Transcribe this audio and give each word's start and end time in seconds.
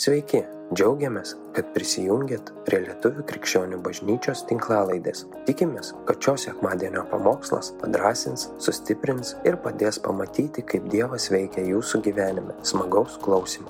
Sveiki, 0.00 0.38
džiaugiamės, 0.72 1.34
kad 1.52 1.74
prisijungiat 1.74 2.46
prie 2.64 2.78
Lietuvų 2.86 3.20
krikščionių 3.28 3.82
bažnyčios 3.84 4.46
tinklalaidės. 4.48 5.26
Tikimės, 5.44 5.90
kad 6.08 6.24
šios 6.24 6.46
sekmadienio 6.46 7.02
pamokslas 7.10 7.68
padrasins, 7.82 8.46
sustiprins 8.64 9.34
ir 9.44 9.58
padės 9.60 9.98
pamatyti, 10.00 10.64
kaip 10.64 10.86
Dievas 10.88 11.28
veikia 11.28 11.66
jūsų 11.66 12.00
gyvenime. 12.06 12.56
Smagaus 12.64 13.18
klausimų. 13.20 13.68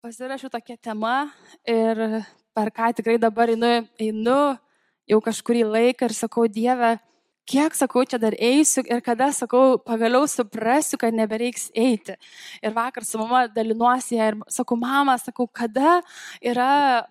Pasirašiau 0.00 0.48
tokią 0.56 0.78
temą 0.80 1.14
ir 1.68 2.00
per 2.56 2.72
ką 2.72 2.94
tikrai 2.96 3.20
dabar 3.20 3.52
einu, 3.52 3.74
einu 4.00 4.40
jau 5.12 5.20
kažkurį 5.28 5.68
laiką 5.76 6.08
ir 6.08 6.16
sakau, 6.16 6.48
Dieve, 6.48 6.96
kiek, 7.50 7.74
sakau, 7.74 8.04
čia 8.06 8.18
dar 8.22 8.34
eisiu 8.38 8.84
ir 8.86 9.00
kada, 9.02 9.30
sakau, 9.34 9.78
pagaliau 9.82 10.26
suprasiu, 10.30 10.98
kad 11.00 11.14
nebereiks 11.14 11.70
eiti. 11.74 12.14
Ir 12.62 12.74
vakar 12.76 13.06
su 13.06 13.18
mama 13.18 13.46
dalinuosi 13.50 14.20
ir 14.20 14.38
sakau, 14.48 14.78
mama, 14.78 15.16
sakau, 15.18 15.48
kada 15.60 15.98
yra, 16.52 17.06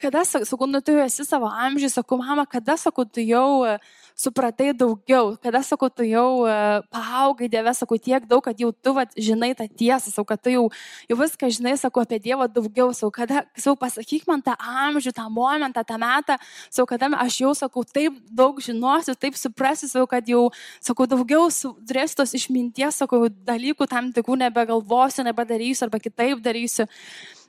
kada, 0.00 0.24
sakau, 0.24 0.68
nu 0.70 0.80
tu 0.80 0.96
esi 1.04 1.26
savo 1.28 1.50
amžiui, 1.66 1.92
sakau, 1.92 2.18
mama, 2.22 2.46
kada, 2.48 2.78
sakau, 2.80 3.04
tu 3.04 3.24
jau 3.28 3.76
supratai 4.14 4.72
daugiau, 4.72 5.34
kada, 5.42 5.60
sakau, 5.66 5.90
tu 5.90 6.06
jau 6.06 6.46
e, 6.46 6.54
paaugai 6.94 7.48
Dieve, 7.50 7.72
sakau, 7.74 7.98
tiek 7.98 8.22
daug, 8.30 8.42
kad 8.46 8.58
jau 8.58 8.70
tu 8.70 8.92
vat, 8.94 9.10
žinai 9.18 9.50
tą 9.58 9.66
tiesą, 9.66 10.12
sakau, 10.14 10.24
kad 10.30 10.42
tu 10.42 10.52
jau, 10.54 10.64
jau 11.10 11.16
viską 11.18 11.50
žinai, 11.50 11.74
sakau, 11.80 12.04
apie 12.06 12.20
Dievą 12.22 12.46
daugiau, 12.46 12.92
sakau, 12.94 13.10
kada, 13.10 13.42
sakau, 13.58 13.74
pasakyk 13.80 14.28
man 14.30 14.42
tą 14.44 14.54
amžių, 14.54 15.10
tą 15.16 15.26
momentą, 15.26 15.82
tą 15.82 15.98
metą, 15.98 16.38
sakau, 16.70 16.86
kada 16.94 17.10
aš 17.24 17.40
jau, 17.42 17.54
sakau, 17.58 17.82
taip 17.82 18.20
daug 18.30 18.60
žinosiu, 18.62 19.16
taip 19.18 19.34
suprasiu, 19.38 19.90
sakau, 19.90 20.06
kad 20.14 20.30
jau, 20.30 20.44
sakau, 20.78 21.08
daugiau 21.10 21.48
turėsiu 21.82 22.20
tos 22.22 22.36
išminties, 22.38 23.00
sakau, 23.02 23.26
dalykų 23.26 23.88
tam 23.90 24.12
tikrų 24.14 24.38
nebegalvosiu, 24.46 25.26
nebedarysiu 25.26 25.88
arba 25.88 25.98
kitaip 25.98 26.38
darysiu. 26.44 26.86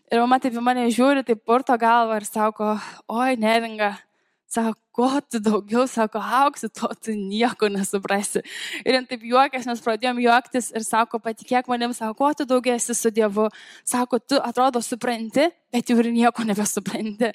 Ir 0.09 0.21
mama 0.21 0.37
taip 0.41 0.53
į 0.53 0.61
mane 0.61 0.89
žiūri, 0.93 1.25
taip 1.25 1.45
purto 1.45 1.77
galvą 1.81 2.20
ir 2.20 2.25
sako, 2.25 2.75
oi, 3.09 3.37
neringa, 3.41 3.95
sako, 4.49 4.77
kuo 4.96 5.20
tu 5.29 5.41
daugiau, 5.43 5.84
sako, 5.91 6.21
auksi, 6.24 6.70
tuo 6.71 6.90
tu 6.96 7.12
nieko 7.12 7.68
nesuprasi. 7.71 8.43
Ir 8.85 8.96
jin 8.96 9.07
taip 9.10 9.26
juokės, 9.27 9.68
mes 9.68 9.84
pradėjom 9.84 10.21
juoktis 10.24 10.71
ir 10.76 10.85
sako, 10.87 11.20
patikėk 11.24 11.68
manim, 11.71 11.91
sako, 11.98 12.15
kuo 12.21 12.32
tu 12.37 12.48
daugiau 12.48 12.79
esi 12.79 12.96
su 12.96 13.12
Dievu. 13.12 13.49
Sako, 13.84 14.21
tu 14.24 14.40
atrodo 14.40 14.79
supranti, 14.85 15.49
bet 15.76 15.91
jau 15.91 15.98
ir 15.99 16.09
nieko 16.13 16.45
nebesupranti. 16.48 17.31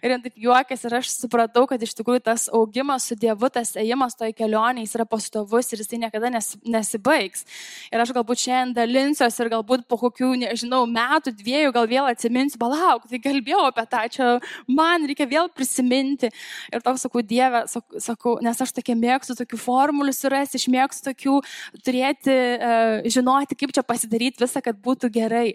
Ir 0.00 0.14
jin 0.14 0.22
taip 0.24 0.38
juokės 0.40 0.84
ir 0.86 0.96
aš 1.00 1.10
supratau, 1.12 1.66
kad 1.70 1.82
iš 1.82 1.94
tikrųjų 1.98 2.22
tas 2.30 2.46
augimas 2.54 3.08
su 3.10 3.16
Dievu, 3.18 3.50
tas 3.52 3.74
ėjimas 3.78 4.16
toj 4.18 4.32
kelionėje, 4.38 4.86
jis 4.86 4.96
yra 4.98 5.06
pastovus 5.10 5.72
ir 5.72 5.82
jisai 5.82 6.00
niekada 6.04 6.30
nes, 6.32 6.52
nesibaigs. 6.62 7.44
Ir 7.90 8.02
aš 8.02 8.14
galbūt 8.16 8.44
šiandien 8.44 8.74
dalinsiuosi 8.78 9.42
ir 9.44 9.52
galbūt 9.56 9.86
po 9.90 9.98
kokių, 10.00 10.32
nežinau, 10.44 10.84
metų, 10.90 11.34
dviejų 11.40 11.74
gal 11.76 11.88
vėl 11.90 12.10
atsiminsiu, 12.10 12.60
palauk, 12.62 13.08
tai 13.10 13.20
kalbėjau 13.22 13.66
apie 13.68 13.86
tą, 13.90 14.04
čia 14.14 14.30
man 14.70 15.06
reikia 15.08 15.26
vėl 15.30 15.50
prisiminti. 15.54 16.30
Ir 16.70 16.84
toks 16.86 17.06
sakau, 17.06 17.24
Dieve, 17.26 17.64
sakau, 17.70 18.36
nes 18.44 18.62
aš 18.62 18.74
tokia 18.76 18.96
mėgstu 18.98 19.36
tokių 19.38 19.60
formulių 19.60 20.14
surasti, 20.16 20.60
aš 20.60 20.68
mėgstu 20.72 21.10
tokių 21.10 21.38
turėti, 21.86 22.36
uh, 22.56 23.10
žinoti, 23.10 23.58
kaip 23.58 23.74
čia 23.76 23.86
pasidaryti 23.86 24.44
visą, 24.44 24.62
kad 24.64 24.78
būtų 24.80 25.10
gerai. 25.14 25.48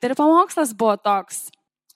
Tai 0.00 0.10
ir 0.10 0.16
pamokslas 0.16 0.72
buvo 0.76 0.96
toks. 1.00 1.48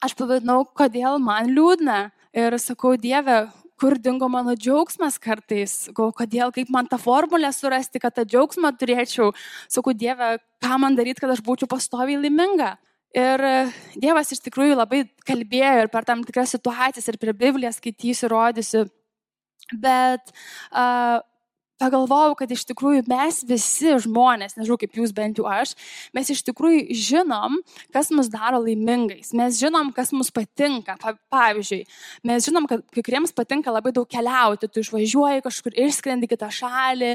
Aš 0.05 0.12
pavadinau, 0.19 0.66
kodėl 0.77 1.20
man 1.22 1.48
liūdna. 1.55 1.98
Ir 2.36 2.56
sakau, 2.60 2.92
Dieve, 3.00 3.47
kur 3.80 3.94
dingo 4.02 4.28
mano 4.28 4.52
džiaugsmas 4.58 5.16
kartais, 5.22 5.74
kodėl, 5.94 6.50
kaip 6.52 6.70
man 6.74 6.88
tą 6.91 6.98
formulę 7.00 7.48
surasti, 7.55 8.02
kad 8.02 8.16
tą 8.16 8.27
džiaugsmą 8.28 8.74
turėčiau. 8.80 9.30
Sakau, 9.70 9.94
Dieve, 9.96 10.34
ką 10.64 10.80
man 10.83 10.98
daryti, 10.98 11.22
kad 11.24 11.33
aš 11.33 11.41
būčiau 11.46 11.70
pastoviai 11.70 12.20
laiminga. 12.20 12.74
Ir 13.14 13.44
Dievas 14.02 14.34
iš 14.34 14.42
tikrųjų 14.44 14.77
labai 14.77 15.05
kalbėjo 15.24 15.84
ir 15.84 15.91
per 15.92 16.05
tam 16.08 16.24
tikras 16.27 16.52
situacijas 16.52 17.06
ir 17.08 17.20
prie 17.22 17.33
Biblijos 17.39 17.78
skaitysiu, 17.78 18.28
rodysiu. 18.33 18.84
Bet 19.80 20.34
uh, 20.74 21.23
pagalvojau, 21.80 22.35
kad 22.39 22.52
iš 22.55 22.64
tikrųjų 22.68 23.05
mes 23.11 23.40
visi 23.48 23.95
žmonės, 24.05 24.55
nežinau 24.58 24.79
kaip 24.80 24.95
jūs 24.98 25.12
bent 25.14 25.39
jau 25.40 25.46
aš, 25.51 25.74
mes 26.14 26.30
iš 26.30 26.45
tikrųjų 26.46 26.95
žinom, 26.95 27.58
kas 27.95 28.12
mus 28.14 28.30
daro 28.33 28.61
laimingais. 28.62 29.33
Mes 29.36 29.58
žinom, 29.58 29.90
kas 29.96 30.13
mums 30.14 30.30
patinka. 30.34 30.96
Pavyzdžiui, 31.34 31.83
mes 32.29 32.46
žinom, 32.46 32.68
kad 32.70 32.84
kai 32.95 33.02
kuriems 33.05 33.34
patinka 33.34 33.73
labai 33.74 33.92
daug 33.95 34.07
keliauti. 34.11 34.68
Tu 34.70 34.84
išvažiuoji 34.84 35.45
kažkur, 35.45 35.74
išskrendi 35.84 36.29
kitą 36.30 36.51
šalį, 36.55 37.14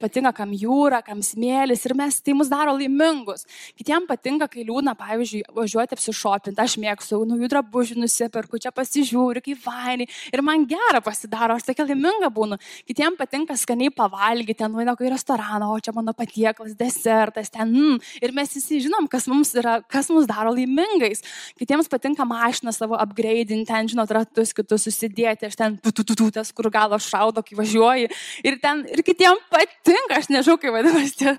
patinka 0.00 0.32
kam 0.36 0.54
jūra, 0.54 1.02
kam 1.06 1.22
smėlis 1.26 1.82
ir 1.88 1.96
mes 1.98 2.20
tai 2.22 2.36
mus 2.38 2.50
daro 2.52 2.76
laimingus. 2.78 3.46
Kitiems 3.78 4.08
patinka, 4.10 4.48
kai 4.52 4.64
liūdna, 4.66 4.94
pavyzdžiui, 4.98 5.42
važiuoti 5.56 5.98
apsišopinti. 5.98 6.62
Aš 6.62 6.78
mėgstu 6.82 7.20
naujų 7.26 7.50
drabužių 7.52 7.98
nusiperku, 8.00 8.60
čia 8.62 8.72
pasižiūriu, 8.74 9.42
kaip 9.44 9.66
vainiai. 9.66 10.08
Ir 10.32 10.44
man 10.46 10.64
gera 10.70 11.02
pasidaro, 11.04 11.58
aš 11.58 11.66
tokia 11.68 11.88
laiminga 11.90 12.30
būnu. 12.34 12.60
Kitiems 12.86 13.18
patinka 13.18 13.58
skaniai 13.58 13.92
pavalgyti, 13.96 14.58
ten 14.60 14.72
nueina 14.72 14.94
į 14.96 15.12
restoraną, 15.12 15.70
o 15.72 15.80
čia 15.82 15.94
mano 15.96 16.14
patieklas, 16.16 16.76
desertas, 16.78 17.50
ten. 17.52 17.72
Mm. 17.72 17.98
Ir 18.22 18.34
mes 18.36 18.52
visi 18.56 18.80
žinom, 18.84 19.08
kas 19.10 19.28
mums, 19.30 19.54
yra, 19.58 19.78
kas 19.92 20.10
mums 20.12 20.28
daro 20.28 20.52
laimingais. 20.56 21.24
Kitiems 21.60 21.90
patinka 21.92 22.26
mašiną 22.28 22.74
savo 22.76 22.98
upgrade'inti, 23.00 23.66
ten, 23.68 23.90
žinot, 23.90 24.12
ratus 24.12 24.54
kitus 24.56 24.86
susidėti, 24.88 25.48
aš 25.48 25.58
ten 25.58 25.78
putututas, 25.82 26.52
kur 26.56 26.70
galo 26.72 27.00
šaudo, 27.02 27.44
kai 27.46 27.58
važiuoji. 27.58 28.12
Ir, 28.46 28.60
ten, 28.62 28.84
ir 28.92 29.04
kitiems 29.06 29.48
patinka, 29.52 30.20
aš 30.20 30.30
nežinau, 30.32 30.60
kaip 30.60 30.76
vadinasi, 30.76 31.36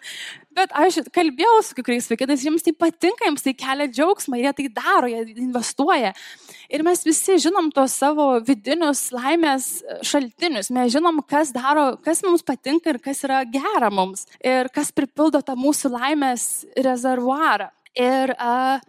Bet 0.58 0.72
aš 0.74 1.04
kalbėjau 1.14 1.60
su 1.62 1.76
kai 1.78 1.84
kuriais 1.86 2.08
vaikais, 2.10 2.44
jiems 2.48 2.64
tai 2.66 2.72
patinka, 2.74 3.28
jiems 3.28 3.44
tai 3.46 3.54
kelia 3.54 3.86
džiaugsmą, 3.92 4.40
jie 4.42 4.54
tai 4.58 4.66
daro, 4.74 5.10
jie 5.12 5.20
investuoja. 5.44 6.16
Ir 6.74 6.84
mes 6.88 7.04
visi 7.06 7.36
žinom 7.44 7.70
tos 7.76 7.94
savo 8.02 8.26
vidinius 8.48 9.04
laimės 9.14 9.68
šaltinius, 10.08 10.72
mes 10.74 10.90
žinom, 10.96 11.22
kas 11.30 11.54
daro, 11.54 11.92
kas 12.02 12.24
mums 12.26 12.42
patinka 12.48 12.90
ir 12.90 12.98
kas 13.04 13.22
yra 13.28 13.44
gera 13.46 13.92
mums. 13.94 14.26
Ir 14.42 14.72
kas 14.74 14.90
pripildo 14.96 15.44
tą 15.46 15.54
mūsų 15.60 15.94
laimės 15.94 16.48
rezervuarą. 16.74 17.70
Ir, 17.98 18.34
uh, 18.34 18.82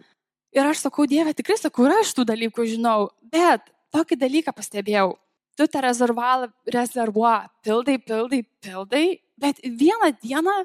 ir 0.57 0.71
aš 0.71 0.87
sakau, 0.87 1.05
Dieve, 1.09 1.35
tikrai 1.37 1.59
sakau, 1.61 1.85
ir 1.85 1.99
aš 1.99 2.15
tų 2.17 2.25
dalykų 2.33 2.65
žinau, 2.73 3.11
bet 3.29 3.69
tokį 3.93 4.17
dalyką 4.25 4.57
pastebėjau. 4.57 5.13
Tu 5.53 5.69
tą 5.69 5.85
rezervuarą 5.85 6.49
pildai, 7.61 7.99
pildai, 8.01 8.43
pildai, 8.63 9.05
bet 9.37 9.61
vieną 9.61 10.13
dieną 10.17 10.59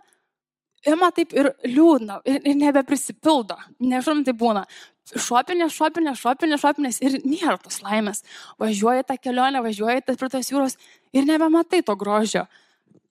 ima 0.89 1.11
taip 1.15 1.33
ir 1.37 1.51
liūdna, 1.67 2.21
ir, 2.29 2.41
ir 2.45 2.59
nebeprisipildo. 2.61 3.57
Nežinau, 3.83 4.25
tai 4.27 4.35
būna. 4.39 4.65
Šopinė, 5.05 5.69
šopinė, 5.69 6.15
šopinė, 6.17 6.59
šopinės 6.61 6.99
ir 7.05 7.19
nėra 7.29 7.59
tos 7.61 7.83
laimės. 7.85 8.23
Važiuoji 8.61 9.05
tą 9.09 9.19
kelionę, 9.21 9.61
važiuoji 9.65 10.05
prie 10.09 10.31
tos 10.33 10.49
jūros 10.49 10.79
ir 11.13 11.27
nebematai 11.29 11.83
to 11.85 11.97
grožio. 12.01 12.47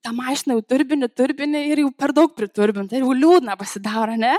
Ta 0.04 0.12
mašina 0.12 0.58
jau 0.58 0.64
turbinė, 0.74 1.08
turbinė 1.08 1.68
ir 1.70 1.84
jau 1.86 1.92
per 1.96 2.12
daug 2.18 2.34
priturbinta, 2.36 2.98
jau 3.00 3.14
liūdna 3.14 3.56
pasidaro, 3.60 4.18
ne? 4.20 4.34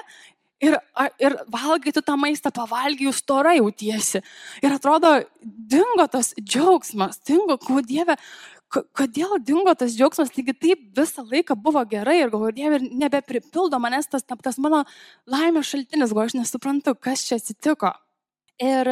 Ir, 0.65 0.77
ir 1.21 1.35
valgai 1.53 1.93
tu 1.93 2.01
tą 2.05 2.15
maistą, 2.19 2.51
pavalgai, 2.55 3.07
jūs 3.09 3.23
torai 3.27 3.57
jautiesi. 3.59 4.23
Ir 4.65 4.75
atrodo, 4.77 5.13
dingo 5.43 6.07
tas 6.11 6.33
džiaugsmas, 6.41 7.19
dingo, 7.27 7.59
kuo 7.61 7.83
Dieve, 7.85 8.17
kodėl 8.97 9.37
dingo 9.45 9.75
tas 9.79 9.95
džiaugsmas, 9.95 10.33
taigi 10.35 10.55
taip 10.57 10.83
visą 10.97 11.25
laiką 11.27 11.57
buvo 11.61 11.83
gerai 11.89 12.21
ir 12.23 12.33
galvoju, 12.33 12.55
Dieve, 12.57 12.81
ir 12.81 12.97
nebepripildo 13.05 13.79
manęs 13.83 14.11
tas, 14.11 14.25
tas 14.25 14.59
mano 14.63 14.83
laimės 15.31 15.71
šaltinis, 15.71 16.11
galvoju, 16.11 16.33
aš 16.33 16.37
nesuprantu, 16.41 16.95
kas 16.99 17.25
čia 17.29 17.39
atsitiko. 17.41 17.93
Ir, 18.63 18.91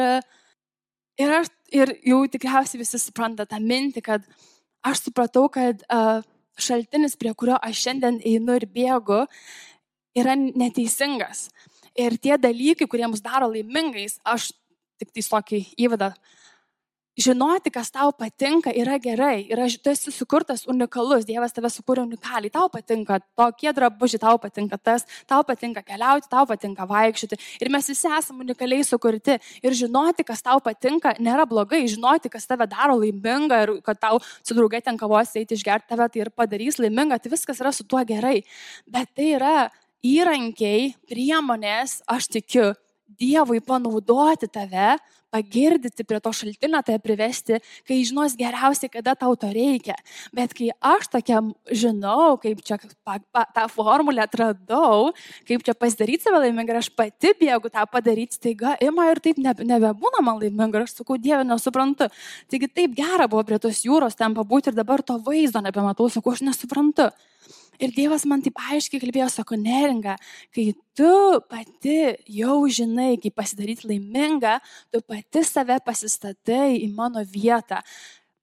ir, 1.19 1.35
aš, 1.39 1.51
ir 1.71 1.95
jau 2.07 2.21
tikriausiai 2.31 2.81
visi 2.83 3.01
supranta 3.01 3.47
tą 3.49 3.59
mintį, 3.63 4.03
kad 4.05 4.27
aš 4.83 5.05
supratau, 5.07 5.47
kad 5.51 5.83
uh, 5.87 6.23
šaltinis, 6.59 7.17
prie 7.19 7.33
kurio 7.37 7.57
aš 7.61 7.85
šiandien 7.85 8.19
einu 8.23 8.57
ir 8.59 8.67
bėgu, 8.69 9.23
yra 10.17 10.35
neteisingas. 10.37 11.47
Ir 11.99 12.17
tie 12.21 12.37
dalykai, 12.41 12.87
kurie 12.89 13.07
mus 13.09 13.21
daro 13.21 13.49
laimingais, 13.51 14.19
aš 14.25 14.51
tik 15.01 15.13
tai 15.13 15.25
tokį 15.25 15.61
įvadą 15.85 16.13
žinoti, 17.17 17.69
kas 17.73 17.91
tau 17.93 18.11
patinka, 18.15 18.71
yra 18.73 18.97
gerai. 19.01 19.45
Ir 19.49 19.59
tu 19.83 19.91
esi 19.91 20.11
sukurtas 20.11 20.65
unikalus, 20.69 21.25
Dievas 21.25 21.53
tave 21.53 21.69
sukūrė 21.69 22.03
unikaliai. 22.07 22.51
Tau 22.53 22.69
patinka 22.73 23.19
tokie 23.37 23.73
drabužiai, 23.73 24.21
tau 24.21 24.37
patinka 24.41 24.77
tas, 24.77 25.05
tau 25.29 25.43
patinka 25.43 25.83
keliauti, 25.85 26.29
tau 26.29 26.45
patinka 26.49 26.87
vaikščioti. 26.89 27.37
Ir 27.61 27.69
mes 27.73 27.89
visi 27.89 28.09
esame 28.09 28.43
unikaliai 28.47 28.83
sukurti. 28.87 29.37
Ir 29.63 29.77
žinoti, 29.77 30.25
kas 30.25 30.41
tau 30.41 30.59
patinka, 30.63 31.15
nėra 31.19 31.45
blogai. 31.49 31.83
Žinoti, 31.89 32.31
kas 32.33 32.49
tave 32.49 32.67
daro 32.71 32.97
laimingą 33.01 33.61
ir 33.67 33.75
kad 33.85 34.01
tau 34.01 34.21
su 34.41 34.57
draugai 34.57 34.81
ten 34.81 34.97
kavos 34.97 35.35
eiti 35.37 35.57
išgerti 35.57 35.93
tave, 35.93 36.09
tai 36.09 36.25
ir 36.25 36.33
padarys 36.33 36.81
laimingą, 36.81 37.21
tai 37.21 37.33
viskas 37.33 37.61
yra 37.61 37.73
su 37.75 37.85
tuo 37.85 38.01
gerai. 38.07 38.41
Bet 38.89 39.13
tai 39.13 39.35
yra 39.37 39.55
įrankiai, 40.03 40.93
priemonės, 41.07 42.01
aš 42.11 42.27
tikiu, 42.33 42.73
Dievui 43.03 43.59
panaudoti 43.61 44.47
tave, 44.49 44.95
pagirdyti 45.33 46.05
prie 46.05 46.19
to 46.23 46.31
šaltinio, 46.35 46.81
tave 46.85 47.01
privesti, 47.01 47.57
kai 47.87 47.99
žinos 48.05 48.35
geriausiai, 48.37 48.91
kada 48.93 49.15
tau 49.17 49.33
to 49.39 49.49
reikia. 49.53 49.95
Bet 50.35 50.53
kai 50.57 50.69
aš 50.93 51.09
tokia 51.15 51.41
žinau, 51.73 52.37
kaip 52.41 52.61
čia 52.65 52.77
pa, 53.05 53.17
pa, 53.33 53.45
tą 53.55 53.65
formulę 53.71 54.23
atradau, 54.25 55.11
kaip 55.49 55.65
čia 55.65 55.75
pasidaryti 55.77 56.27
save 56.27 56.43
laimingą, 56.45 56.79
aš 56.81 56.91
pati 56.93 57.33
bėgu 57.39 57.73
tą 57.73 57.85
padaryti, 57.89 58.37
staiga 58.39 58.75
ima 58.85 59.09
ir 59.11 59.21
taip 59.23 59.41
nebe, 59.41 59.65
nebebūna 59.67 60.23
man 60.25 60.41
laiminga, 60.41 60.85
aš 60.85 60.99
sakau, 61.01 61.17
Dieve, 61.21 61.43
nesuprantu. 61.47 62.09
Taigi 62.51 62.69
taip 62.69 62.95
gera 62.97 63.27
buvo 63.27 63.45
prie 63.47 63.61
tos 63.61 63.83
jūros 63.87 64.17
ten 64.19 64.37
pabūti 64.37 64.71
ir 64.71 64.79
dabar 64.79 65.01
to 65.05 65.17
vaizdo 65.25 65.63
nebematau, 65.65 66.09
sakau, 66.13 66.37
aš 66.37 66.45
nesuprantu. 66.45 67.09
Ir 67.83 67.91
Dievas 67.91 68.23
man 68.29 68.39
taip 68.43 68.59
aiškiai 68.71 69.01
kalbėjo, 69.01 69.27
sako, 69.33 69.57
neringa, 69.59 70.15
kai 70.55 70.69
tu 70.95 71.11
pati 71.51 72.13
jau 72.31 72.61
žinai, 72.71 73.17
kaip 73.19 73.35
pasidaryti 73.35 73.89
laimingą, 73.89 74.57
tu 74.93 75.01
pati 75.03 75.43
save 75.43 75.81
pasistatai 75.83 76.77
į 76.79 76.87
mano 76.95 77.25
vietą. 77.27 77.81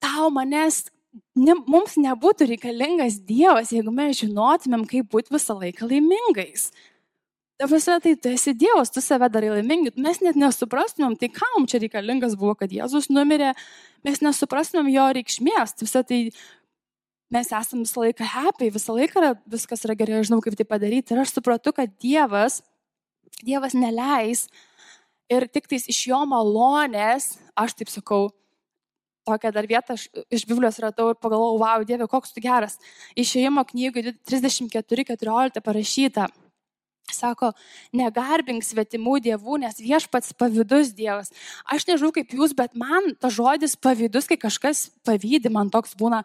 Tau 0.00 0.28
manęs, 0.34 0.84
ne, 1.40 1.56
mums 1.70 1.96
nebūtų 2.00 2.50
reikalingas 2.52 3.20
Dievas, 3.25 3.72
jeigu 3.72 3.94
mes 3.94 4.20
žinotumėm, 4.20 4.84
kaip 4.90 5.08
būti 5.12 5.32
visą 5.32 5.56
laiką 5.56 5.88
laimingais. 5.88 6.69
Ta 7.60 7.69
prasme, 7.69 7.98
tai 8.00 8.14
tu 8.16 8.31
esi 8.32 8.54
Dievas, 8.56 8.92
tu 8.92 9.02
save 9.04 9.28
darai 9.32 9.54
laimingi, 9.58 9.92
mes 10.00 10.20
net 10.25 10.37
nesuprastumėm, 10.40 11.16
tai 11.20 11.28
kam 11.32 11.66
čia 11.69 11.81
reikalingas 11.82 12.37
buvo, 12.40 12.54
kad 12.56 12.72
Jėzus 12.72 13.10
numirė, 13.12 13.54
mes 14.04 14.22
nesuprastumėm 14.25 14.88
jo 14.92 15.08
reikšmės, 15.19 15.76
visą 15.82 16.00
tai 16.08 16.22
mes 17.30 17.52
esame 17.54 17.86
visą 17.86 18.04
laiką 18.04 18.26
happy, 18.26 18.70
visą 18.74 18.96
laiką 18.96 19.22
yra, 19.22 19.30
viskas 19.50 19.86
yra 19.86 19.96
gerai, 19.98 20.18
aš 20.20 20.30
žinau, 20.30 20.40
kaip 20.44 20.58
tai 20.58 20.66
padaryti. 20.66 21.14
Ir 21.14 21.22
aš 21.22 21.36
supratau, 21.36 21.72
kad 21.76 21.92
Dievas, 22.02 22.60
Dievas 23.46 23.76
neleis 23.78 24.48
ir 25.30 25.46
tik 25.48 25.70
tais 25.70 25.86
iš 25.88 26.02
jo 26.10 26.20
malonės, 26.28 27.36
aš 27.58 27.76
taip 27.78 27.92
sakau, 27.92 28.28
tokią 29.28 29.52
dar 29.54 29.68
vietą 29.70 29.94
aš 29.94 30.08
iš 30.32 30.46
Biblijos 30.48 30.80
radau 30.82 31.12
ir 31.12 31.18
pagalvojau, 31.22 31.60
wow, 31.62 31.86
Dieve, 31.86 32.08
koks 32.10 32.34
tu 32.34 32.42
geras. 32.42 32.78
Išėjimo 33.18 33.64
knygoje 33.70 34.16
34.14 34.26 35.62
parašyta. 35.64 36.28
Sako, 37.14 37.52
negarbink 37.96 38.64
svetimų 38.66 39.18
dievų, 39.24 39.60
nes 39.64 39.80
viešpats 39.82 40.34
pavydus 40.38 40.92
dievas. 40.96 41.32
Aš 41.70 41.86
nežinau 41.88 42.12
kaip 42.14 42.32
jūs, 42.36 42.54
bet 42.56 42.76
man 42.78 43.14
ta 43.20 43.30
žodis 43.32 43.76
pavydus, 43.76 44.28
kai 44.30 44.38
kažkas 44.40 44.88
pavydė, 45.06 45.52
man 45.52 45.72
toks 45.72 45.96
būna, 45.98 46.22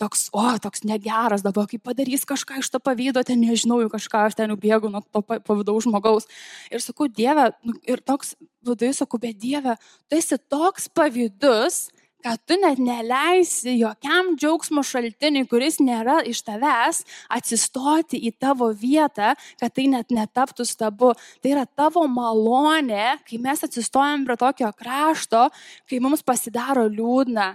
toks, 0.00 0.28
o, 0.34 0.44
toks 0.62 0.84
negeras 0.88 1.44
dabar, 1.44 1.68
kai 1.70 1.80
padarys 1.82 2.26
kažką 2.28 2.62
iš 2.62 2.72
to 2.72 2.80
pavydo, 2.82 3.24
ten 3.26 3.40
nežinau, 3.42 3.80
kažką 3.92 4.26
aš 4.28 4.38
ten 4.38 4.54
bėgu 4.58 4.90
nuo 4.92 5.02
to 5.04 5.22
pavydaus 5.22 5.86
žmogaus. 5.86 6.28
Ir 6.72 6.84
sakau, 6.84 7.08
Dieve, 7.08 7.50
nu, 7.66 7.76
ir 7.86 8.02
toks 8.02 8.34
viduje 8.66 8.94
sakau, 8.96 9.20
bet 9.22 9.38
Dieve, 9.38 9.76
tu 10.08 10.18
esi 10.18 10.38
toks 10.50 10.88
pavydus, 10.92 11.88
kad 12.22 12.40
tu 12.46 12.56
net 12.60 12.78
neleisi 12.78 13.74
jokiam 13.80 14.32
džiaugsmo 14.38 14.84
šaltiniui, 14.86 15.48
kuris 15.50 15.80
nėra 15.82 16.20
iš 16.28 16.42
tavęs, 16.46 17.02
atsistoti 17.32 18.20
į 18.28 18.34
tavo 18.42 18.70
vietą, 18.70 19.32
kad 19.60 19.74
tai 19.74 19.88
net 19.90 20.14
netaptų 20.14 20.66
stabu. 20.68 21.12
Tai 21.42 21.54
yra 21.54 21.66
tavo 21.66 22.04
malonė, 22.10 23.18
kai 23.26 23.40
mes 23.42 23.64
atsistojam 23.66 24.26
prie 24.28 24.38
tokio 24.40 24.70
krašto, 24.78 25.48
kai 25.90 26.00
mums 26.02 26.22
pasidaro 26.26 26.86
liūdna. 26.90 27.52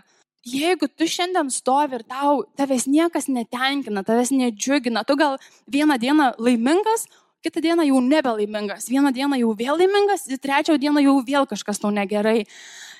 Jeigu 0.47 0.87
tu 0.87 1.07
šiandien 1.11 1.49
stovi 1.51 1.97
ir 1.97 2.03
tau, 2.07 2.43
tavęs 2.59 2.85
niekas 2.87 3.27
netenkina, 3.27 4.03
tavęs 4.07 4.31
nedžiugina, 4.31 5.03
tu 5.07 5.17
gal 5.19 5.35
vieną 5.67 5.97
dieną 5.99 6.29
laimingas, 6.39 7.07
kitą 7.43 7.61
dieną 7.63 7.83
jau 7.87 7.99
nebelaimingas, 8.01 8.87
vieną 8.87 9.11
dieną 9.15 9.39
jau 9.41 9.51
vėl 9.55 9.79
laimingas, 9.79 10.27
trečią 10.43 10.77
dieną 10.79 11.03
jau 11.03 11.17
vėl 11.27 11.47
kažkas 11.47 11.83
tau 11.83 11.91
negerai. 11.91 12.45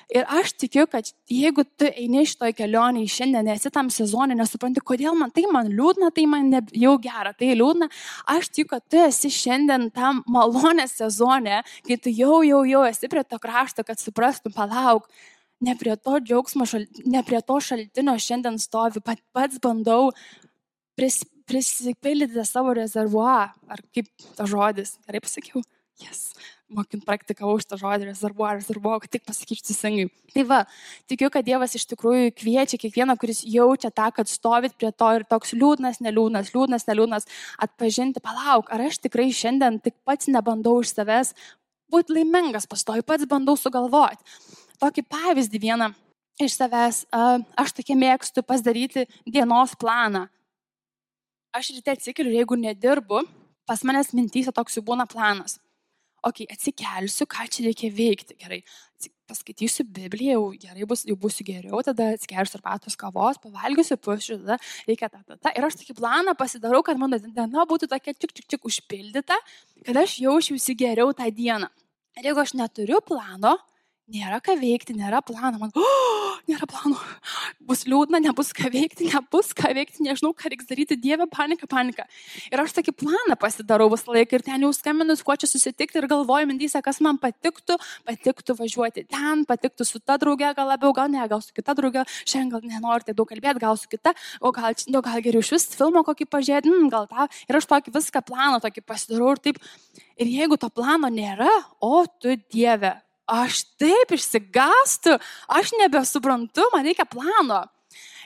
Ir 0.08 0.24
aš 0.32 0.54
tikiu, 0.56 0.86
kad 0.88 1.10
jeigu 1.28 1.66
tu 1.76 1.88
eini 1.90 2.22
šitoj 2.30 2.54
kelionėje 2.56 3.10
šiandien, 3.12 3.50
esi 3.52 3.72
tam 3.76 3.90
sezonė, 3.92 4.38
nesupranti, 4.40 4.80
kodėl 4.80 5.18
man 5.20 5.34
tai 5.36 5.44
man 5.52 5.68
liūdna, 5.68 6.14
tai 6.16 6.24
man 6.32 6.48
ne, 6.54 6.62
jau 6.80 6.94
gera, 7.04 7.34
tai 7.36 7.52
liūdna, 7.60 7.90
aš 8.32 8.48
tikiu, 8.48 8.70
kad 8.72 8.86
tu 8.88 9.02
esi 9.04 9.34
šiandien 9.36 9.90
tam 9.92 10.24
malonės 10.32 10.96
sezonė, 11.02 11.60
kai 11.90 12.00
tu 12.00 12.14
jau, 12.16 12.40
jau, 12.48 12.64
jau 12.72 12.86
esi 12.88 13.12
prie 13.12 13.26
to 13.28 13.42
krašto, 13.44 13.84
kad 13.84 14.00
suprastum, 14.00 14.56
palauk, 14.56 15.12
ne 15.60 15.76
prie 15.76 16.00
to 16.00 16.22
džiaugsmo, 16.24 16.70
šal, 16.72 16.88
ne 17.04 17.28
prie 17.28 17.44
to 17.44 17.60
šaltinio 17.68 18.16
šiandien 18.16 18.64
stovi, 18.64 19.04
pat, 19.04 19.20
pats 19.36 19.60
bandau 19.60 20.14
pris, 20.96 21.20
prisipildyti 21.52 22.48
savo 22.48 22.72
rezervuarą, 22.80 23.52
ar 23.68 23.84
kaip 23.92 24.08
ta 24.40 24.48
žodis, 24.48 25.02
gerai 25.04 25.28
pasakiau, 25.28 25.68
jas. 26.00 26.30
Yes 26.32 26.57
mokint 26.74 27.04
praktikavau 27.08 27.56
šitą 27.62 27.78
žodį, 27.80 28.10
rezervuoju, 28.10 28.60
rezervuoju, 28.60 29.02
kad 29.04 29.14
tik 29.16 29.24
pasakyčiau 29.28 29.70
teisingai. 29.70 30.08
Tai 30.34 30.44
va, 30.50 30.60
tikiu, 31.10 31.30
kad 31.34 31.46
Dievas 31.48 31.76
iš 31.78 31.86
tikrųjų 31.94 32.34
kviečia 32.36 32.80
kiekvieną, 32.82 33.16
kuris 33.20 33.44
jaučia 33.48 33.92
tą, 33.96 34.10
kad 34.16 34.30
stovit 34.30 34.76
prie 34.80 34.92
to 34.92 35.10
ir 35.16 35.26
toks 35.30 35.54
liūdnas, 35.56 36.02
neliūdnas, 36.04 36.52
liūdnas, 36.56 36.88
neliūdnas, 36.90 37.30
atpažinti, 37.64 38.24
palauk, 38.24 38.72
ar 38.74 38.84
aš 38.90 39.00
tikrai 39.06 39.30
šiandien 39.32 39.80
tik 39.84 39.96
pats 40.08 40.28
nebandau 40.32 40.80
iš 40.84 40.92
savęs 40.98 41.34
būti 41.92 42.18
laimingas, 42.18 42.68
pastoju 42.68 43.06
pats 43.08 43.28
bandau 43.30 43.56
sugalvoti. 43.60 44.20
Tokį 44.82 45.06
pavyzdį 45.08 45.62
vieną 45.64 45.94
iš 46.44 46.58
savęs, 46.60 47.06
aš 47.58 47.78
tokia 47.80 47.96
mėgstu 47.98 48.44
pasidaryti 48.44 49.08
dienos 49.26 49.78
planą. 49.80 50.28
Aš 51.56 51.72
ryte 51.78 51.96
atsikeliu 51.96 52.36
jeigu 52.36 52.60
nedirbu, 52.60 53.24
pas 53.66 53.82
manęs 53.88 54.12
mintyse 54.14 54.52
toks 54.54 54.76
jau 54.78 54.84
būna 54.86 55.08
planas 55.10 55.58
okei, 56.28 56.46
okay, 56.48 56.58
atsikelsiu, 56.58 57.28
ką 57.30 57.48
čia 57.54 57.66
reikia 57.68 57.90
veikti. 57.94 58.38
Gerai, 58.42 58.62
paskaitysiu 59.28 59.86
Bibliją, 59.94 60.38
jau 60.38 60.52
gerai 60.62 60.88
bus, 60.90 61.04
jau 61.08 61.16
būsiu 61.20 61.46
geriau, 61.48 61.82
tada 61.86 62.12
atsigersiu 62.16 62.60
arbatos 62.60 62.96
kavos, 63.00 63.40
pavalgysiu 63.44 63.98
pušių, 64.00 64.40
tada 64.44 64.58
reikia 64.88 65.10
tą, 65.12 65.22
tą, 65.26 65.38
tą. 65.38 65.54
Ir 65.58 65.68
aš 65.68 65.80
tokį 65.82 65.98
planą 66.00 66.36
pasidarau, 66.40 66.84
kad 66.86 67.00
mano 67.02 67.20
diena 67.22 67.66
būtų 67.70 67.90
tokia 67.92 68.16
tik, 68.16 68.34
tik, 68.38 68.48
tik 68.56 68.70
užpildyta, 68.70 69.38
kad 69.88 70.02
aš 70.04 70.20
jaučiausi 70.24 70.78
geriau 70.80 71.14
tą 71.18 71.28
dieną. 71.32 71.70
Ir 72.18 72.32
jeigu 72.32 72.42
aš 72.42 72.56
neturiu 72.58 73.02
plano, 73.06 73.58
nėra 74.12 74.40
ką 74.44 74.56
veikti, 74.60 74.96
nėra 74.98 75.22
plano, 75.26 75.60
man, 75.62 75.76
oh, 75.76 76.27
nėra 76.48 76.68
plano, 76.70 76.98
bus 77.68 77.84
liūdna, 77.90 78.22
nebus 78.24 78.54
ką 78.56 78.70
veikti, 78.74 79.10
nebus 79.12 79.54
ką 79.58 79.74
veikti, 79.78 80.04
nežinau, 80.06 80.34
ką 80.38 80.52
reiks 80.52 80.68
daryti, 80.70 80.98
Dieve, 81.00 81.28
panika, 81.32 81.68
panika. 81.70 82.06
Ir 82.52 82.62
aš 82.64 82.76
tokį 82.78 82.94
planą 83.02 83.38
pasidarau 83.40 83.90
visą 83.94 84.16
laiką 84.16 84.40
ir 84.40 84.46
ten 84.46 84.66
jau 84.66 84.72
skambinus, 84.76 85.24
kuo 85.26 85.36
čia 85.40 85.50
susitikti 85.50 86.02
ir 86.02 86.10
galvoju 86.12 86.50
mintyse, 86.50 86.82
kas 86.84 87.02
man 87.04 87.20
patiktų, 87.22 87.78
patiktų 88.08 88.58
važiuoti 88.60 89.06
ten, 89.12 89.44
patiktų 89.50 89.88
su 89.88 90.02
ta 90.04 90.18
drauge, 90.22 90.52
gal 90.58 90.72
labiau, 90.72 90.94
gal 90.98 91.12
ne, 91.12 91.24
gal 91.30 91.44
su 91.44 91.56
kita 91.56 91.76
drauge, 91.78 92.06
šiandien 92.24 92.54
gal 92.56 92.68
nenori 92.76 93.08
tai 93.08 93.18
daug 93.18 93.30
kalbėti, 93.30 93.64
gal 93.64 93.80
su 93.80 93.90
kita, 93.92 94.16
o 94.42 94.54
gal, 94.56 94.78
nu, 94.92 95.04
gal 95.06 95.24
geriau 95.26 95.44
iš 95.44 95.54
vis 95.56 95.68
filmo 95.78 96.04
kokį 96.08 96.30
pažiūrėti, 96.32 96.72
mm, 96.72 96.92
gal 96.94 97.10
tą. 97.12 97.28
Ir 97.50 97.60
aš 97.60 97.70
tokį 97.74 97.96
viską 97.98 98.24
planą 98.28 98.62
tokį 98.64 98.86
pasidarau 98.88 99.36
ir 99.36 99.44
taip. 99.44 99.60
Ir 100.18 100.32
jeigu 100.32 100.58
to 100.58 100.70
plano 100.74 101.12
nėra, 101.14 101.50
o 101.84 102.06
tu 102.22 102.34
Dieve, 102.50 102.96
aš 103.28 103.64
taip 103.80 104.14
išsigastu, 104.16 105.18
aš 105.48 105.74
nebesuprantu, 105.82 106.70
man 106.74 106.88
reikia 106.88 107.06
plano. 107.06 107.66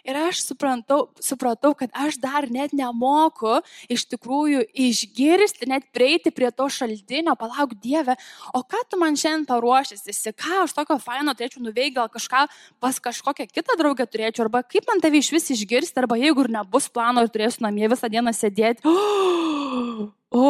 Ir 0.02 0.18
aš 0.18 0.40
suprantau, 0.48 1.12
supratau, 1.22 1.76
kad 1.78 1.92
aš 1.94 2.18
dar 2.22 2.48
net 2.50 2.74
nemoku 2.74 3.60
iš 3.92 4.08
tikrųjų 4.10 4.64
išgirsti, 4.74 5.68
net 5.70 5.86
prieiti 5.94 6.34
prie 6.34 6.50
to 6.50 6.66
šaltinio, 6.74 7.36
palauk 7.38 7.76
Dieve, 7.84 8.16
o 8.58 8.64
ką 8.66 8.82
tu 8.90 8.98
man 9.02 9.18
šiandien 9.20 9.46
paruošęs, 9.50 10.26
ką 10.34 10.64
aš 10.64 10.74
tokio 10.78 10.98
faino 11.02 11.36
turėčiau 11.38 11.62
nuveikti, 11.62 12.00
gal 12.00 12.10
kažką 12.10 12.48
pas 12.82 12.98
kažkokią 12.98 13.46
kitą 13.52 13.78
draugę 13.78 14.08
turėčiau, 14.10 14.48
arba 14.48 14.64
kaip 14.66 14.90
man 14.90 15.04
tave 15.04 15.22
iš 15.22 15.30
vis 15.36 15.52
išgirsti, 15.54 16.02
arba 16.02 16.18
jeigu 16.18 16.48
ir 16.48 16.54
nebus 16.58 16.90
plano 16.90 17.22
ir 17.22 17.30
turėsiu 17.30 17.68
namie 17.68 17.86
visą 17.92 18.10
dieną 18.10 18.34
sėdėti. 18.34 18.90
O, 18.90 20.10
o 20.42 20.48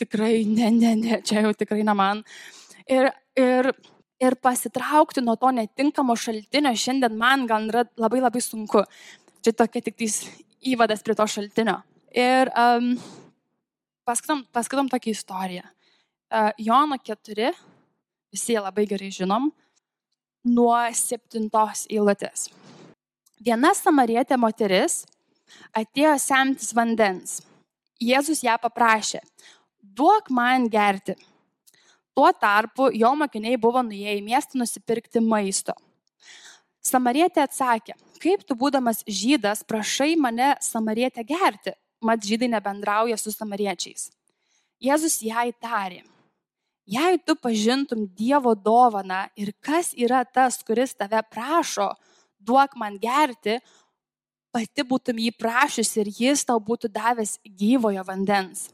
tikrai, 0.00 0.44
ne, 0.44 0.68
ne, 0.76 0.92
ne, 1.00 1.22
čia 1.24 1.46
jau 1.46 1.54
tikrai 1.56 1.86
ne 1.88 1.96
man. 1.96 2.20
Ir, 2.84 3.08
ir 3.38 3.72
ir 4.20 4.36
pasitraukti 4.36 5.22
nuo 5.24 5.36
to 5.40 5.50
netinkamo 5.56 6.16
šaltinio 6.16 6.72
šiandien 6.76 7.16
man 7.16 7.46
gal 7.48 7.68
yra 7.70 7.84
labai 8.00 8.20
labai 8.20 8.42
sunku. 8.44 8.84
Čia 9.40 9.54
tokia 9.56 9.82
tik 9.86 9.96
tais 9.96 10.20
įvadas 10.60 11.02
prie 11.04 11.16
to 11.16 11.26
šaltinio. 11.26 11.78
Ir 12.12 12.50
um, 12.58 12.92
paskaitom, 14.04 14.44
paskaitom 14.52 14.90
tokią 14.92 15.14
istoriją. 15.14 15.64
Uh, 16.30 16.50
Jono 16.58 16.98
4, 17.02 17.52
visi 18.30 18.58
labai 18.58 18.84
gerai 18.86 19.10
žinom, 19.14 19.48
nuo 20.46 20.76
septintos 20.94 21.86
eilutės. 21.90 22.50
Viena 23.40 23.72
samarietė 23.74 24.36
moteris 24.38 25.04
atėjo 25.72 26.14
semtis 26.20 26.74
vandens. 26.76 27.40
Jėzus 28.00 28.44
ją 28.44 28.54
paprašė, 28.60 29.20
duok 29.80 30.30
man 30.32 30.68
gerti. 30.72 31.16
Tuo 32.16 32.30
tarpu 32.32 32.90
jo 32.94 33.12
mokiniai 33.16 33.58
buvo 33.60 33.82
nuėję 33.86 34.16
į 34.18 34.24
miestą 34.26 34.60
nusipirkti 34.60 35.22
maisto. 35.24 35.74
Samarietė 36.84 37.44
atsakė, 37.44 37.94
kaip 38.22 38.44
tu 38.48 38.56
būdamas 38.56 39.04
žydas 39.06 39.62
prašai 39.68 40.14
mane 40.16 40.54
samarietę 40.64 41.24
gerti, 41.28 41.76
mat 42.00 42.24
žydai 42.24 42.48
nebendrauja 42.54 43.18
su 43.20 43.32
samariečiais. 43.34 44.08
Jėzus 44.80 45.20
jai 45.22 45.50
tarė, 45.60 46.00
Jei 46.90 47.18
tu 47.22 47.36
pažintum 47.36 48.08
Dievo 48.18 48.54
dovaną 48.54 49.28
ir 49.38 49.52
kas 49.62 49.92
yra 49.94 50.24
tas, 50.24 50.58
kuris 50.66 50.96
tave 50.98 51.20
prašo, 51.30 51.92
duok 52.42 52.74
man 52.74 52.96
gerti, 52.98 53.60
pati 54.50 54.82
būtum 54.82 55.20
jį 55.22 55.30
prašiusi 55.38 56.00
ir 56.02 56.10
jis 56.18 56.42
tau 56.48 56.58
būtų 56.58 56.90
davęs 56.90 57.36
gyvojo 57.46 58.02
vandens. 58.08 58.70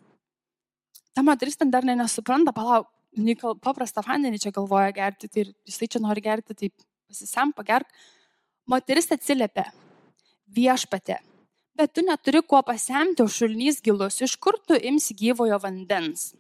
Ta 1.13 1.21
moteris 1.21 1.61
ten 1.61 1.69
dar 1.71 1.85
ne 1.85 1.97
nesupranta, 1.99 2.57
palauk, 2.57 2.89
paprastą 3.63 4.05
vandenį 4.07 4.41
čia 4.43 4.53
galvoja 4.55 4.93
gerti, 4.93 5.29
tai 5.29 5.47
jisai 5.67 5.89
čia 5.89 6.03
nori 6.05 6.23
gerti, 6.25 6.55
tai 6.55 6.71
pasisem, 7.09 7.53
pagerk. 7.57 7.89
Moteris 8.67 9.13
atsiliepia, 9.15 9.69
viešpatė, 10.51 11.21
bet 11.79 11.93
tu 11.95 12.03
neturi 12.03 12.43
kuo 12.43 12.63
pasemti, 12.67 13.23
o 13.23 13.29
šulnys 13.31 13.79
gilus, 13.85 14.21
iš 14.21 14.35
kur 14.37 14.59
tu 14.67 14.75
imsi 14.75 15.15
gyvojo 15.15 15.59
vandens? 15.63 16.33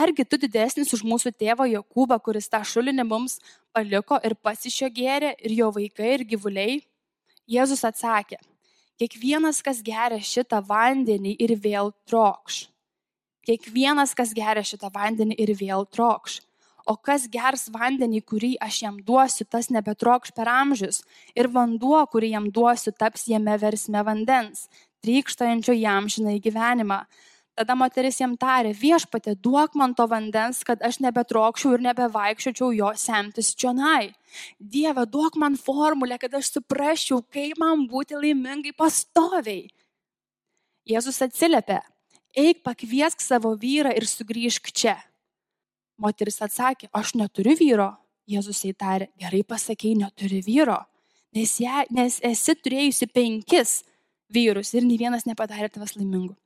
Argi 0.00 0.24
tu 0.24 0.38
didesnis 0.40 0.92
už 0.94 1.02
mūsų 1.04 1.32
tėvą 1.40 1.66
Jokūbą, 1.68 2.20
kuris 2.24 2.48
tą 2.48 2.60
šulinį 2.64 3.04
mums 3.08 3.40
paliko 3.74 4.20
ir 4.24 4.36
pats 4.38 4.68
iš 4.68 4.82
jo 4.84 4.88
gėrė, 4.96 5.34
ir 5.44 5.56
jo 5.56 5.70
vaikai, 5.74 6.14
ir 6.14 6.24
gyvuliai? 6.30 6.78
Jėzus 7.50 7.82
atsakė, 7.84 8.38
kiekvienas, 9.00 9.58
kas 9.66 9.82
geria 9.82 10.20
šitą 10.22 10.60
vandenį 10.68 11.34
ir 11.42 11.56
vėl 11.58 11.90
trokš. 12.06 12.68
Kiekvienas, 13.48 14.12
kas 14.16 14.34
geria 14.36 14.62
šitą 14.66 14.90
vandenį 14.92 15.38
ir 15.40 15.54
vėl 15.56 15.86
trokš. 15.88 16.40
O 16.88 16.96
kas 16.96 17.26
gers 17.30 17.68
vandenį, 17.72 18.20
kurį 18.26 18.50
aš 18.60 18.82
jam 18.82 19.00
duosiu, 19.06 19.46
tas 19.48 19.68
nebetrokš 19.72 20.32
per 20.36 20.48
amžius. 20.50 21.02
Ir 21.38 21.48
vanduo, 21.52 22.00
kurį 22.12 22.32
jam 22.34 22.48
duosiu, 22.52 22.92
taps 22.92 23.28
jame 23.30 23.56
versme 23.60 24.02
vandens, 24.04 24.66
trykštančio 25.04 25.76
jam 25.76 26.08
žinai 26.10 26.38
gyvenimą. 26.42 27.04
Tada 27.60 27.74
moteris 27.76 28.16
jam 28.20 28.36
tarė, 28.40 28.70
viešpatė, 28.76 29.34
duok 29.36 29.74
man 29.76 29.92
to 29.96 30.06
vandens, 30.08 30.62
kad 30.64 30.80
aš 30.86 31.00
nebetrokščiau 31.04 31.74
ir 31.76 31.84
nebevaikščiočiau 31.90 32.70
jo 32.72 32.92
semtis 32.96 33.52
čionai. 33.58 34.14
Dieve, 34.56 35.04
duok 35.04 35.36
man 35.40 35.58
formulę, 35.60 36.16
kad 36.22 36.38
aš 36.38 36.54
suprasčiau, 36.54 37.20
kaip 37.34 37.60
man 37.60 37.84
būti 37.90 38.16
laimingai 38.16 38.72
pastoviai. 38.76 39.66
Jėzus 40.88 41.20
atsiliepė, 41.26 41.82
eik 42.36 42.62
pakviesk 42.66 43.22
savo 43.22 43.54
vyrą 43.58 43.92
ir 43.96 44.06
sugrįžk 44.08 44.70
čia. 44.72 44.96
Moteris 46.00 46.40
atsakė, 46.42 46.88
aš 46.96 47.14
neturiu 47.18 47.56
vyro. 47.58 47.90
Jėzus 48.30 48.62
įtarė, 48.68 49.10
gerai 49.18 49.42
pasakėjai, 49.42 49.98
neturi 50.04 50.38
vyro, 50.46 50.78
nes, 51.34 51.56
ją, 51.58 51.82
nes 51.90 52.20
esi 52.22 52.54
turėjusi 52.54 53.08
penkis 53.10 53.80
vyrus 54.30 54.70
ir 54.76 54.86
nei 54.86 55.00
vienas 55.00 55.26
nepadarė 55.26 55.70
tavęs 55.74 55.96
laimingu. 55.98 56.36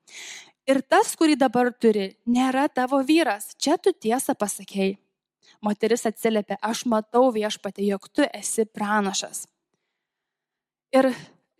Ir 0.64 0.80
tas, 0.88 1.12
kurį 1.18 1.36
dabar 1.36 1.68
turi, 1.76 2.14
nėra 2.24 2.70
tavo 2.72 3.02
vyras. 3.04 3.50
Čia 3.60 3.76
tu 3.76 3.92
tiesą 3.92 4.32
pasakėjai. 4.38 4.96
Moteris 5.64 6.06
atsiliepė, 6.08 6.56
aš 6.64 6.86
matau 6.88 7.28
viešpatė, 7.32 7.84
jog 7.90 8.08
tu 8.12 8.24
esi 8.32 8.64
pranašas. 8.64 9.44
Ir 10.94 11.10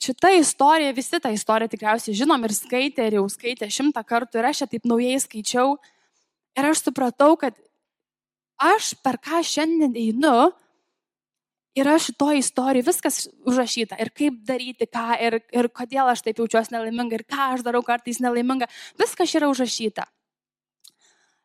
šitą 0.03 0.33
istoriją, 0.39 0.95
visi 0.97 1.21
tą 1.21 1.33
istoriją 1.35 1.71
tikriausiai 1.73 2.17
žinom 2.17 2.45
ir 2.45 2.55
skaitė, 2.57 3.09
ir 3.09 3.19
jau 3.21 3.29
skaitė 3.31 3.71
šimtą 3.73 4.03
kartų, 4.07 4.41
ir 4.41 4.51
aš 4.51 4.65
ją 4.65 4.71
taip 4.73 4.89
naujai 4.89 5.21
skaičiau. 5.23 5.77
Ir 6.55 6.69
aš 6.71 6.85
supratau, 6.87 7.35
kad 7.39 7.57
aš 8.63 8.95
per 9.03 9.19
ką 9.23 9.43
šiandien 9.47 9.97
einu, 9.99 10.53
yra 11.75 11.97
šitoje 11.99 12.39
istorijoje 12.39 12.87
viskas 12.87 13.21
užrašyta. 13.47 13.99
Ir 14.03 14.11
kaip 14.15 14.43
daryti 14.47 14.87
ką, 14.87 15.07
ir, 15.19 15.41
ir 15.53 15.71
kodėl 15.75 16.11
aš 16.13 16.23
taip 16.27 16.39
jaučiuosi 16.39 16.75
nelaiminga, 16.75 17.19
ir 17.19 17.27
ką 17.27 17.55
aš 17.57 17.65
darau 17.67 17.83
kartais 17.87 18.21
nelaiminga. 18.23 18.71
Viskas 19.01 19.35
yra 19.35 19.51
užrašyta. 19.51 20.07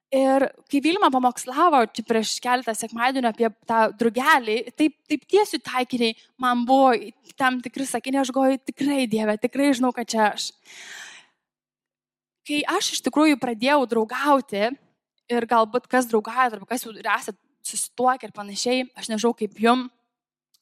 Ir 0.10 0.48
kai 0.66 0.80
Vilma 0.82 1.12
pamokslavo 1.14 1.84
čia 1.94 2.02
prieš 2.08 2.40
keletą 2.42 2.74
sekmadienį 2.74 3.30
apie 3.30 3.50
tą 3.70 3.82
drugelį, 3.94 4.56
taip, 4.74 4.96
taip 5.06 5.28
tiesių 5.30 5.60
taikiniai 5.62 6.16
man 6.42 6.64
buvo 6.66 6.96
tam 7.38 7.60
tikri 7.62 7.86
sakiniai, 7.86 8.24
aš 8.24 8.32
goju 8.34 8.58
tikrai 8.72 9.06
Dieve, 9.12 9.38
tikrai 9.38 9.70
žinau, 9.78 9.92
kad 9.94 10.10
čia 10.10 10.32
aš. 10.32 10.50
Kai 12.50 12.64
aš 12.74 12.96
iš 12.96 13.04
tikrųjų 13.06 13.38
pradėjau 13.38 13.84
draugauti 13.92 14.66
ir 15.30 15.50
galbūt 15.54 15.86
kas 15.92 16.10
draugauja, 16.10 16.56
arba 16.56 16.66
kas 16.74 16.88
jau 16.88 16.96
esate 16.98 17.38
susituokę 17.70 18.26
ir 18.26 18.34
panašiai, 18.34 18.90
aš 18.98 19.12
nežinau 19.14 19.36
kaip 19.38 19.62
jum, 19.62 19.86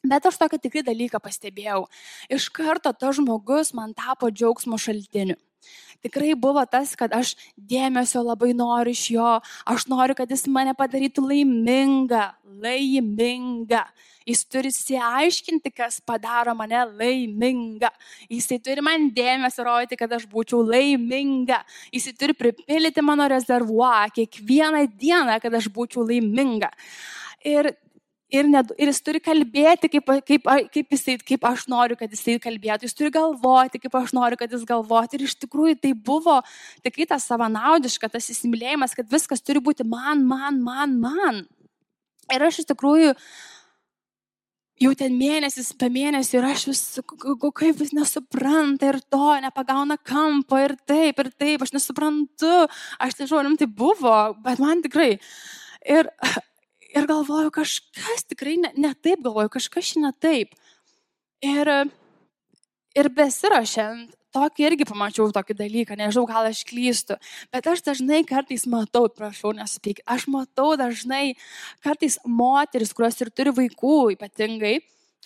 Bet 0.05 0.27
aš 0.29 0.37
tokį 0.39 0.59
tikrai 0.61 0.83
dalyką 0.85 1.19
pastebėjau. 1.19 1.87
Iš 2.31 2.51
karto 2.53 2.93
tas 2.93 3.17
žmogus 3.17 3.73
man 3.75 3.95
tapo 3.97 4.29
džiaugsmo 4.29 4.77
šaltiniu. 4.79 5.35
Tikrai 6.05 6.35
buvo 6.37 6.63
tas, 6.69 6.93
kad 6.97 7.13
aš 7.15 7.33
dėmesio 7.57 8.21
labai 8.25 8.53
noriu 8.57 8.93
iš 8.93 9.05
jo, 9.15 9.31
aš 9.65 9.87
noriu, 9.91 10.15
kad 10.17 10.29
jis 10.31 10.45
mane 10.51 10.75
padarytų 10.77 11.23
laimingą, 11.31 12.25
laimingą. 12.61 13.81
Jis 14.27 14.41
turi 14.51 14.67
įsiaiškinti, 14.73 15.71
kas 15.71 16.01
padaro 16.03 16.51
mane 16.57 16.81
laimingą. 16.99 17.89
Jisai 18.27 18.57
turi 18.59 18.83
man 18.83 19.07
dėmesio 19.15 19.63
rodyti, 19.63 19.95
kad 19.99 20.11
aš 20.17 20.25
būčiau 20.27 20.65
laiminga. 20.67 21.61
Jisai 21.95 22.11
turi 22.19 22.35
pripildyti 22.35 23.03
mano 23.05 23.29
rezervuą 23.31 24.09
kiekvieną 24.17 24.83
dieną, 24.99 25.39
kad 25.43 25.55
aš 25.55 25.71
būčiau 25.71 26.03
laiminga. 26.09 26.73
Ir 27.47 27.71
Ir, 28.27 28.43
ne, 28.51 28.59
ir 28.75 28.89
jis 28.91 28.97
turi 28.99 29.21
kalbėti, 29.23 29.87
kaip, 29.87 30.09
kaip, 30.27 30.47
kaip, 30.73 30.89
jisai, 30.91 31.13
kaip 31.23 31.45
aš 31.47 31.61
noriu, 31.71 31.95
kad 31.95 32.11
jisai 32.11 32.35
kalbėtų. 32.43 32.83
Jis 32.83 32.95
turi 32.97 33.11
galvoti, 33.15 33.79
kaip 33.79 33.93
aš 33.95 34.11
noriu, 34.17 34.35
kad 34.39 34.51
jis 34.51 34.65
galvotų. 34.67 35.15
Ir 35.15 35.29
iš 35.29 35.37
tikrųjų 35.45 35.77
tai 35.85 35.93
buvo 35.95 36.41
tikrai 36.83 37.07
tas 37.07 37.23
savanaudiška, 37.29 38.09
tas 38.11 38.27
įsimylėjimas, 38.33 38.97
kad 38.99 39.07
viskas 39.13 39.39
turi 39.39 39.61
būti 39.63 39.87
man, 39.87 40.25
man, 40.27 40.59
man, 40.63 40.97
man. 40.99 41.45
Ir 42.27 42.43
aš 42.43 42.65
iš 42.65 42.67
tikrųjų 42.73 43.13
jau 44.83 44.91
ten 44.99 45.15
mėnesis, 45.15 45.71
pe 45.79 45.87
mėnesį 45.87 46.37
ir 46.41 46.49
aš 46.49 46.65
vis, 46.73 46.83
kaip 47.23 47.79
vis 47.79 47.95
nesupranta 47.95 48.91
ir 48.91 48.99
to, 49.07 49.29
nepagauna 49.47 49.95
kampo 50.03 50.59
ir 50.65 50.75
taip, 50.83 51.23
ir 51.23 51.31
taip, 51.31 51.63
aš 51.63 51.71
nesuprantu. 51.77 52.67
Aš 52.99 53.15
žodžiu, 53.23 53.55
tai 53.63 53.71
buvo, 53.71 54.19
bet 54.43 54.59
man 54.59 54.83
tikrai. 54.83 55.13
Ir 55.87 56.11
ir 56.95 57.07
galvoju, 57.09 57.51
kažkas 57.55 58.27
tikrai 58.29 58.57
ne, 58.61 58.71
ne 58.77 58.93
taip, 58.95 59.23
galvoju, 59.25 59.53
kažkas 59.57 59.95
ne 60.01 60.11
taip. 60.21 60.53
Ir, 61.45 61.69
ir 62.97 63.09
besirašant, 63.13 64.15
tokį 64.35 64.65
irgi 64.69 64.87
pamačiau 64.89 65.29
tokį 65.33 65.55
dalyką, 65.57 65.97
nežinau, 65.99 66.25
gal 66.29 66.49
aš 66.49 66.63
klystu, 66.67 67.17
bet 67.53 67.67
aš 67.69 67.83
dažnai 67.85 68.23
kartais 68.27 68.65
matau, 68.69 69.07
prašau, 69.09 69.53
nesupykit, 69.57 70.03
aš 70.09 70.27
matau 70.31 70.75
dažnai 70.79 71.37
kartais 71.85 72.19
moteris, 72.25 72.93
kurios 72.97 73.17
ir 73.23 73.31
turi 73.33 73.53
vaikų 73.61 73.97
ypatingai, 74.17 74.77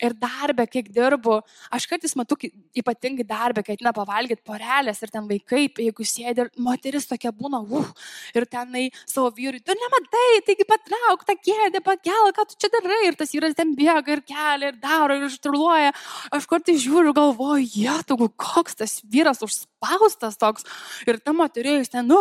Ir 0.02 0.16
darbę, 0.18 0.66
kiek 0.72 0.88
dirbu, 0.90 1.42
aš 1.70 1.86
kartais 1.86 2.16
matau, 2.18 2.38
ypatingai 2.78 3.26
darbę, 3.28 3.62
kai 3.62 3.76
atina 3.76 3.92
pavalgyti 3.94 4.42
porelės 4.48 5.04
ir 5.04 5.12
ten 5.14 5.28
vaikai, 5.30 5.68
jeigu 5.70 6.06
sėdi 6.08 6.46
ir 6.46 6.50
moteris 6.58 7.06
tokia 7.10 7.30
būna, 7.36 7.60
uh, 7.62 7.92
ir 8.34 8.48
tenai 8.50 8.88
savo 9.06 9.30
vyrui, 9.36 9.62
tu 9.62 9.76
nematai, 9.78 10.42
taigi 10.48 10.66
patrauk 10.68 11.26
tą 11.28 11.36
kėdę, 11.38 11.84
pakel, 11.86 12.32
ką 12.36 12.46
tu 12.50 12.58
čia 12.62 12.72
darai, 12.74 13.02
ir 13.10 13.18
tas 13.20 13.34
vyras 13.36 13.54
ten 13.58 13.76
bėga 13.78 14.16
ir 14.16 14.24
kelia 14.26 14.72
ir 14.72 14.80
daro 14.82 15.18
ir 15.18 15.28
ištruluoja. 15.28 15.94
Aš 16.34 16.48
kartais 16.50 16.82
žiūriu 16.82 17.14
galvoju, 17.18 17.68
jie, 17.68 17.94
tu 18.08 18.18
koks 18.18 18.80
tas 18.82 18.98
vyras 19.06 19.44
užspaustas 19.46 20.40
toks. 20.42 20.66
Ir 21.06 21.20
ta 21.22 21.34
moteris 21.36 21.92
ten, 21.92 22.08
nu, 22.10 22.20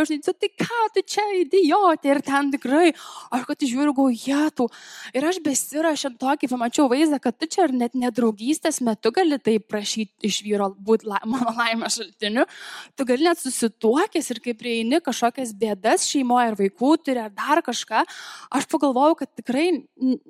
aš 0.00 0.12
nežinau, 0.14 0.36
tai 0.36 0.52
ką 0.64 0.82
tu 0.96 1.04
čia 1.14 1.26
idiotė, 1.42 2.12
ir 2.12 2.22
ten 2.26 2.52
tikrai, 2.54 2.92
aš 3.32 3.46
kartais 3.48 3.72
žiūriu, 3.72 3.96
galvoju, 3.96 4.20
jie, 4.26 4.42
tu. 4.56 4.68
Ir 5.16 5.28
aš 5.28 5.40
besirašant 5.44 6.20
tokį, 6.20 6.50
pamačiau 6.52 6.88
vaizdą, 6.92 7.11
kad 7.22 7.36
tu 7.38 7.48
čia 7.50 7.66
ir 7.66 7.74
net 7.76 7.96
nedraugystės 7.98 8.80
metu 8.84 9.12
gali 9.14 9.38
tai 9.42 9.58
prašyti 9.60 10.28
iš 10.28 10.40
vyro 10.46 10.70
būti 10.72 11.08
la, 11.10 11.20
mano 11.28 11.52
laimės 11.56 11.98
šaltiniu, 11.98 12.46
tu 12.96 13.06
gali 13.08 13.26
net 13.26 13.40
susituokęs 13.42 14.30
ir 14.34 14.40
kai 14.44 14.54
prieini 14.58 15.02
kažkokias 15.04 15.54
bėdas 15.58 16.06
šeimoje 16.08 16.52
ar 16.52 16.58
vaikų 16.60 16.92
turi 17.04 17.24
ar 17.24 17.32
dar 17.34 17.62
kažką, 17.66 18.04
aš 18.58 18.68
pagalvojau, 18.72 19.18
kad 19.22 19.32
tikrai 19.36 19.66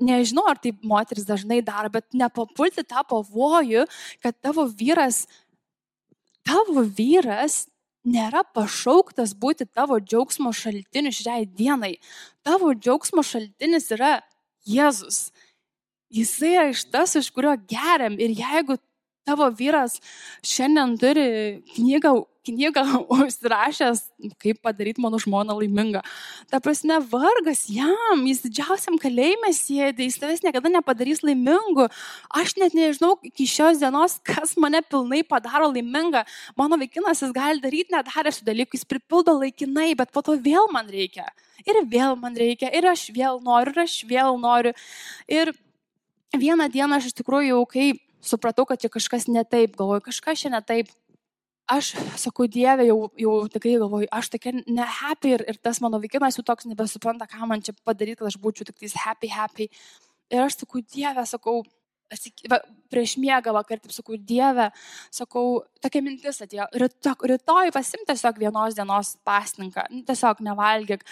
nežinau, 0.00 0.46
ar 0.50 0.60
tai 0.62 0.74
moteris 0.82 1.28
dažnai 1.28 1.60
daro, 1.66 1.92
bet 1.92 2.08
nepapulti 2.16 2.86
tą 2.86 3.04
pavojų, 3.08 3.86
kad 4.24 4.38
tavo 4.40 4.66
vyras, 4.66 5.26
tavo 6.46 6.82
vyras 6.86 7.66
nėra 8.04 8.42
pašauktas 8.54 9.34
būti 9.38 9.66
tavo 9.70 9.98
džiaugsmo 10.02 10.52
šaltiniu 10.56 11.12
šiai 11.14 11.46
dienai. 11.46 11.96
Tavo 12.42 12.74
džiaugsmo 12.74 13.22
šaltinis 13.26 13.90
yra 13.94 14.20
Jėzus. 14.66 15.30
Jisai 16.12 16.56
yra 16.56 16.66
iš 16.72 16.84
tas, 16.92 17.16
iš 17.16 17.30
kurio 17.32 17.54
geriam. 17.68 18.18
Ir 18.20 18.34
jeigu 18.36 18.76
tavo 19.26 19.46
vyras 19.54 19.98
šiandien 20.44 20.96
turi 21.00 21.24
knygą, 21.76 22.12
knygą 22.46 22.82
užsirašęs, 23.14 24.00
kaip 24.42 24.58
padaryti 24.66 25.02
mano 25.02 25.20
žmoną 25.22 25.54
laimingą. 25.60 26.02
Ta 26.50 26.58
prasme, 26.60 26.98
vargas 27.12 27.64
jam, 27.70 28.24
jis 28.26 28.42
didžiausiam 28.46 28.98
kalėjime 29.02 29.52
sėdi, 29.54 30.08
jis 30.08 30.18
tavęs 30.20 30.42
niekada 30.44 30.72
nepadarys 30.74 31.22
laimingu. 31.24 31.86
Aš 32.42 32.56
net 32.58 32.74
nežinau 32.76 33.14
iki 33.30 33.46
šios 33.48 33.80
dienos, 33.82 34.18
kas 34.26 34.56
mane 34.60 34.82
pilnai 34.82 35.22
padaro 35.28 35.70
laimingą. 35.70 36.26
Mano 36.58 36.80
vaikinas 36.82 37.22
jis 37.22 37.34
gali 37.36 37.62
daryti 37.62 37.94
nedarę 37.94 38.34
šių 38.34 38.50
dalykų, 38.50 38.80
jis 38.80 38.90
pripildo 38.90 39.38
laikinai, 39.38 39.92
bet 39.98 40.12
po 40.12 40.24
to 40.26 40.36
vėl 40.42 40.68
man 40.74 40.90
reikia. 40.90 41.30
Ir 41.62 41.84
vėl 41.86 42.16
man 42.18 42.34
reikia, 42.34 42.72
ir 42.74 42.88
aš 42.90 43.06
vėl 43.14 43.38
noriu, 43.44 43.70
ir 43.70 43.84
aš 43.84 44.00
vėl 44.08 44.38
noriu. 44.42 44.72
Ir 45.30 45.52
vieną 46.38 46.68
dieną 46.72 46.98
aš 46.98 47.10
iš 47.10 47.16
tikrųjų 47.20 47.52
jau 47.52 47.62
kai 47.68 47.86
supratau, 48.22 48.66
kad 48.68 48.80
čia 48.80 48.90
kažkas 48.92 49.28
ne 49.28 49.44
taip, 49.44 49.76
galvoju, 49.78 50.04
kažkas 50.08 50.44
čia 50.44 50.52
ne 50.54 50.62
taip. 50.64 50.92
Aš 51.72 51.92
sakau, 52.18 52.48
Dieve, 52.50 52.84
jau, 52.88 53.06
jau 53.16 53.34
tikrai 53.48 53.76
galvoju, 53.80 54.08
aš 54.12 54.32
tokia 54.32 54.50
nehappy 54.66 55.36
ir, 55.36 55.44
ir 55.48 55.60
tas 55.62 55.78
mano 55.80 56.00
vaikinas 56.02 56.36
jau 56.36 56.42
toks 56.44 56.66
nebesupranta, 56.68 57.28
ką 57.30 57.46
man 57.48 57.62
čia 57.62 57.72
padaryti, 57.86 58.18
kad 58.18 58.32
aš 58.32 58.36
būčiau 58.42 58.66
tik 58.66 58.80
tais 58.82 58.96
happy, 58.98 59.30
happy. 59.30 59.68
Ir 60.32 60.42
aš 60.42 60.58
sakau, 60.58 60.82
Dieve, 60.82 61.22
sakau, 61.28 61.62
prieš 62.92 63.14
miegą 63.20 63.54
vakar, 63.54 63.80
taip 63.80 63.94
sakau, 63.94 64.18
Dieve, 64.18 64.68
sakau, 65.14 65.62
tokia 65.80 66.02
mintis 66.04 66.42
atėjo, 66.44 66.66
rytoj, 66.82 67.28
rytoj 67.30 67.72
pasim 67.72 68.02
tiesiog 68.08 68.40
vienos 68.42 68.76
dienos 68.76 69.14
pasninką, 69.24 69.86
nu, 69.94 70.02
tiesiog 70.08 70.42
nevalgyk. 70.44 71.06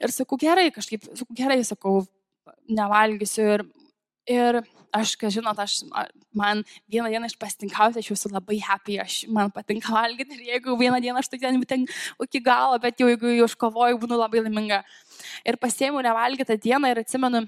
Ir 0.00 0.14
sakau, 0.14 0.40
gerai, 0.40 0.70
kažkaip, 0.74 1.06
sakau, 1.12 1.36
gerai, 1.38 1.60
sakau, 1.66 2.00
nevalgysiu. 2.72 3.46
Ir, 3.58 3.66
ir 4.30 4.60
aš, 4.94 5.14
ką 5.18 5.30
žinot, 5.32 5.58
aš, 5.62 5.80
man 6.36 6.62
vieną 6.90 7.10
dieną 7.12 7.28
aš 7.30 7.36
pasitinkausiu, 7.40 8.02
aš 8.02 8.10
esu 8.14 8.30
labai 8.32 8.58
happy, 8.62 8.98
aš, 9.02 9.20
man 9.30 9.50
patinka 9.54 9.92
valgyti 9.96 10.38
ir 10.38 10.54
jeigu 10.54 10.76
vieną 10.78 11.00
dieną 11.02 11.22
aš 11.22 11.30
tai 11.32 11.40
ten, 11.42 11.60
ten 11.68 11.86
iki 12.22 12.42
galo, 12.44 12.78
bet 12.82 13.00
jau 13.00 13.10
jeigu 13.10 13.34
jau 13.36 13.48
iškovoju, 13.50 14.00
būnu 14.02 14.18
labai 14.18 14.44
laiminga. 14.46 14.82
Ir 15.46 15.58
pasėmiau 15.62 16.02
nevalgytą 16.06 16.58
dieną 16.60 16.90
ir 16.90 17.02
atsimenu, 17.04 17.44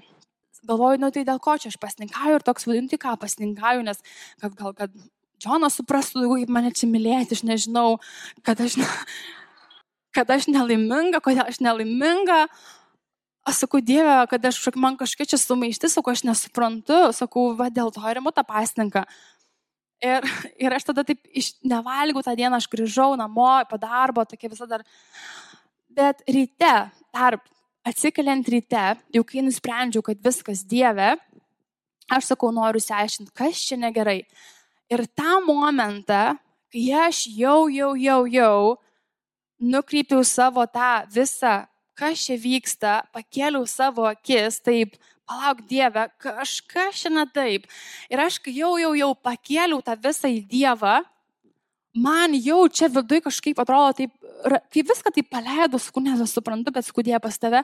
galvoju, 0.67 1.01
nu 1.03 1.11
tai 1.11 1.25
dėl 1.27 1.41
ko 1.43 1.57
čia 1.59 1.71
aš 1.73 1.79
pasitinkauju 1.81 2.39
ir 2.39 2.47
toks 2.47 2.67
vadinti, 2.69 2.99
ką 3.01 3.17
pasitinkauju, 3.19 3.83
nes 3.87 3.99
kad 4.41 4.55
gal, 4.59 4.75
kad 4.77 4.95
Džonas 5.43 5.75
suprastų, 5.75 6.23
kaip 6.29 6.51
mane 6.55 6.71
čia 6.71 6.87
mylėti, 6.87 7.35
aš 7.35 7.43
nežinau, 7.43 7.97
kad 8.47 8.61
aš, 8.63 8.77
kad 10.15 10.31
aš 10.31 10.47
nelaiminga, 10.51 11.19
kodėl 11.23 11.49
aš 11.49 11.59
nelaiminga 11.65 12.45
aš 13.43 13.63
sakau, 13.63 13.81
Dieve, 13.83 14.15
kad 14.31 14.45
aš, 14.45 14.59
man 14.79 14.97
kažkaip 14.99 15.29
čia 15.29 15.39
sumaištis, 15.39 15.97
sakau, 15.97 16.13
aš 16.15 16.23
nesuprantu, 16.27 17.11
sakau, 17.15 17.51
va 17.59 17.69
dėl 17.73 17.91
to 17.93 18.03
ir 18.09 18.21
imu 18.21 18.31
tą 18.35 18.45
pasninką. 18.47 19.03
Ir, 20.03 20.27
ir 20.59 20.75
aš 20.75 20.89
tada 20.89 21.05
taip 21.07 21.21
iš, 21.31 21.53
nevalgiau 21.63 22.23
tą 22.23 22.35
dieną, 22.35 22.59
aš 22.59 22.67
grįžau 22.71 23.13
namo 23.19 23.51
po 23.69 23.79
darbo, 23.79 24.25
tokia 24.27 24.51
visada 24.51 24.79
dar. 24.79 24.87
Bet 25.93 26.23
ryte, 26.27 26.73
tarp, 27.13 27.43
atsikeliant 27.87 28.47
ryte, 28.49 28.83
jau 29.13 29.23
kai 29.27 29.43
nusprendžiau, 29.45 30.03
kad 30.03 30.19
viskas 30.23 30.63
Dieve, 30.67 31.13
aš 32.11 32.33
sakau, 32.33 32.51
noriu 32.55 32.81
išsiaiškinti, 32.81 33.35
kas 33.35 33.63
čia 33.67 33.79
negerai. 33.79 34.23
Ir 34.91 35.05
tą 35.15 35.39
momentą, 35.45 36.33
kai 36.73 36.87
aš 37.05 37.25
jau, 37.31 37.67
jau, 37.71 37.93
jau, 37.99 38.23
jau 38.27 38.57
nukreipiau 39.63 40.23
savo 40.27 40.65
tą 40.67 41.05
visą 41.11 41.61
kas 41.97 42.25
čia 42.25 42.37
vyksta, 42.41 42.93
pakėliau 43.15 43.65
savo 43.69 44.05
akis, 44.09 44.59
taip, 44.63 44.97
palauk 45.29 45.63
Dievę, 45.69 46.07
kažkas 46.21 47.01
šiandien 47.01 47.31
taip. 47.33 47.67
Ir 48.11 48.21
aš 48.23 48.39
jau, 48.47 48.75
jau, 48.81 48.93
jau 48.97 49.11
pakėliau 49.15 49.81
tą 49.85 49.95
visą 50.03 50.31
į 50.31 50.43
Dievą, 50.49 51.01
man 51.93 52.33
jau 52.33 52.65
čia 52.67 52.89
viduje 52.91 53.23
kažkaip 53.27 53.59
atrodo 53.61 53.93
taip, 54.01 54.15
kai 54.73 54.83
viską 54.83 55.13
taip 55.13 55.29
paleidau, 55.31 55.79
sakau, 55.79 56.03
nesuprantu, 56.03 56.73
bet 56.73 56.89
skudėjo 56.89 57.21
pas 57.23 57.37
tave. 57.39 57.63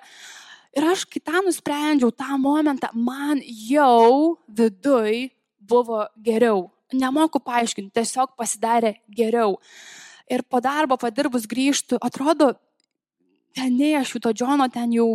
Ir 0.77 0.85
aš 0.85 1.07
kitą 1.09 1.41
nusprendžiau, 1.45 2.11
tą 2.13 2.37
momentą 2.37 2.91
man 2.93 3.41
jau 3.41 4.37
viduje 4.45 5.31
buvo 5.59 6.05
geriau. 6.21 6.69
Nemoku 6.93 7.41
paaiškinti, 7.41 7.93
tiesiog 7.93 8.33
pasidarė 8.37 8.95
geriau. 9.13 9.57
Ir 10.29 10.41
po 10.45 10.61
darbo 10.61 10.97
padirbus 10.97 11.45
grįžtų, 11.49 11.97
atrodo, 12.01 12.53
ten 13.57 13.77
nei 13.77 13.95
aš 13.99 14.15
jų 14.15 14.23
to 14.25 14.33
Džono, 14.35 14.67
ten 14.73 14.93
jau, 14.95 15.07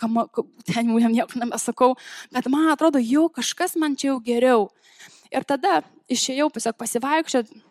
kam, 0.00 0.20
ten 0.68 0.92
jau 0.92 1.00
jam 1.02 1.14
nieko 1.14 1.40
nebesakau, 1.40 1.92
bet 2.34 2.48
man 2.52 2.70
atrodo, 2.72 3.02
jau 3.02 3.28
kažkas 3.32 3.76
man 3.80 3.96
čia 3.98 4.12
jau 4.12 4.20
geriau. 4.24 4.70
Ir 5.32 5.46
tada 5.48 5.80
išėjau 6.12 6.50
tiesiog 6.52 6.76
pasivaikščioti, 6.80 7.62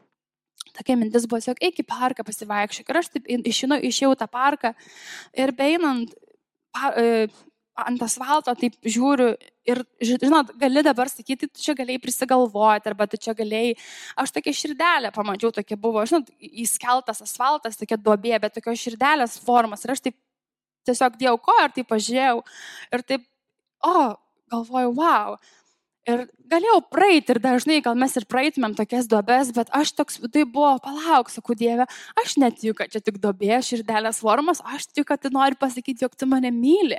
tokia 0.77 0.97
mintis 0.97 1.27
buvo, 1.29 1.41
tiesiog 1.41 1.61
eik 1.61 1.83
į 1.83 1.87
parką 1.89 2.25
pasivaikščioti. 2.25 2.89
Ir 2.89 2.99
aš 3.01 3.11
taip 3.13 3.29
išinu, 3.53 3.77
išėjau 3.91 4.15
tą 4.17 4.27
parką 4.31 4.73
ir 5.37 5.53
beinant 5.57 6.13
pa, 6.73 6.93
e, 6.97 7.27
ant 7.79 8.03
asfalto, 8.03 8.53
taip 8.57 8.75
žiūriu 8.83 9.29
ir, 9.69 9.81
žinot, 10.03 10.51
gali 10.59 10.83
dabar 10.85 11.09
sakyti, 11.11 11.47
tu 11.47 11.63
čia 11.63 11.75
galėjai 11.77 12.01
prisigalvoti, 12.03 12.91
arba 12.91 13.07
tu 13.09 13.19
čia 13.21 13.35
galėjai, 13.37 13.77
aš 14.21 14.33
tokia 14.35 14.53
širdelė 14.57 15.13
pamačiau, 15.15 15.53
tokia 15.55 15.77
buvo, 15.79 16.03
žinot, 16.09 16.31
įskeltas 16.39 17.23
asfaltas, 17.25 17.79
tokia 17.79 17.99
duobė, 18.01 18.35
bet 18.43 18.57
tokios 18.57 18.81
širdelės 18.81 19.39
formos. 19.45 19.85
Ir 19.85 19.95
aš 19.95 20.03
taip 20.07 20.17
tiesiog 20.89 21.17
dėjau 21.21 21.37
koją 21.47 21.69
ir 21.69 21.75
taip 21.77 21.89
pažiūrėjau 21.91 22.37
ir 22.97 23.05
taip, 23.07 23.25
o, 23.85 23.95
galvoju, 24.51 24.93
wow. 24.97 25.37
Ir 26.09 26.23
galėjau 26.49 26.79
praeiti 26.89 27.29
ir 27.29 27.37
dažnai 27.37 27.75
gal 27.85 27.93
mes 27.93 28.15
ir 28.17 28.23
praeitumėm 28.25 28.73
tokias 28.73 29.05
duobes, 29.09 29.51
bet 29.53 29.69
aš 29.77 29.91
toks, 29.93 30.15
tai 30.33 30.47
buvo, 30.49 30.71
palauk, 30.81 31.29
sakau, 31.29 31.53
Dieve, 31.57 31.85
aš 32.17 32.33
netikiu, 32.41 32.73
kad 32.79 32.89
čia 32.89 33.03
tik 33.05 33.19
duobė, 33.21 33.59
širdelės 33.67 34.23
formos, 34.23 34.63
aš 34.65 34.87
tikiu, 34.89 35.05
kad 35.11 35.21
tu 35.21 35.29
nori 35.33 35.59
pasakyti, 35.61 36.01
jog 36.01 36.17
tu 36.17 36.25
mane 36.31 36.49
myli. 36.55 36.97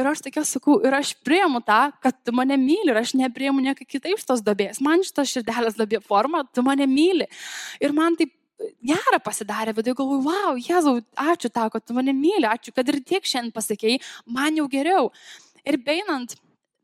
Ir 0.00 0.08
aš 0.08 0.24
tokia 0.24 0.46
sakau, 0.48 0.78
ir 0.80 0.96
aš 0.96 1.12
priemu 1.28 1.60
tą, 1.66 1.90
kad 2.00 2.16
tu 2.24 2.32
mane 2.32 2.56
myli 2.62 2.88
ir 2.88 3.02
aš 3.02 3.12
nepriemu 3.20 3.66
nieko 3.68 3.84
kitaip 3.84 4.16
iš 4.16 4.24
tos 4.32 4.40
duobės. 4.46 4.80
Man 4.80 5.04
šitas 5.04 5.36
širdelės 5.36 5.76
duobė 5.76 6.00
forma, 6.08 6.46
tu 6.48 6.64
mane 6.64 6.88
myli. 6.88 7.28
Ir 7.84 7.92
man 7.92 8.16
taip 8.16 8.32
gera 8.80 9.20
pasidarė, 9.28 9.76
bet 9.76 9.92
jau 9.92 9.98
galvoju, 10.00 10.24
wow, 10.24 10.56
Jėzau, 10.56 10.98
ačiū 11.20 11.52
tau, 11.52 11.68
kad 11.68 11.84
tu 11.84 12.00
mane 12.00 12.16
myli, 12.16 12.48
ačiū, 12.48 12.72
kad 12.72 12.88
ir 12.88 13.02
tiek 13.04 13.28
šiandien 13.28 13.52
pasakėjai, 13.52 14.00
man 14.24 14.56
jau 14.56 14.64
geriau. 14.72 15.10
Ir 15.68 15.76
beinant, 15.84 16.38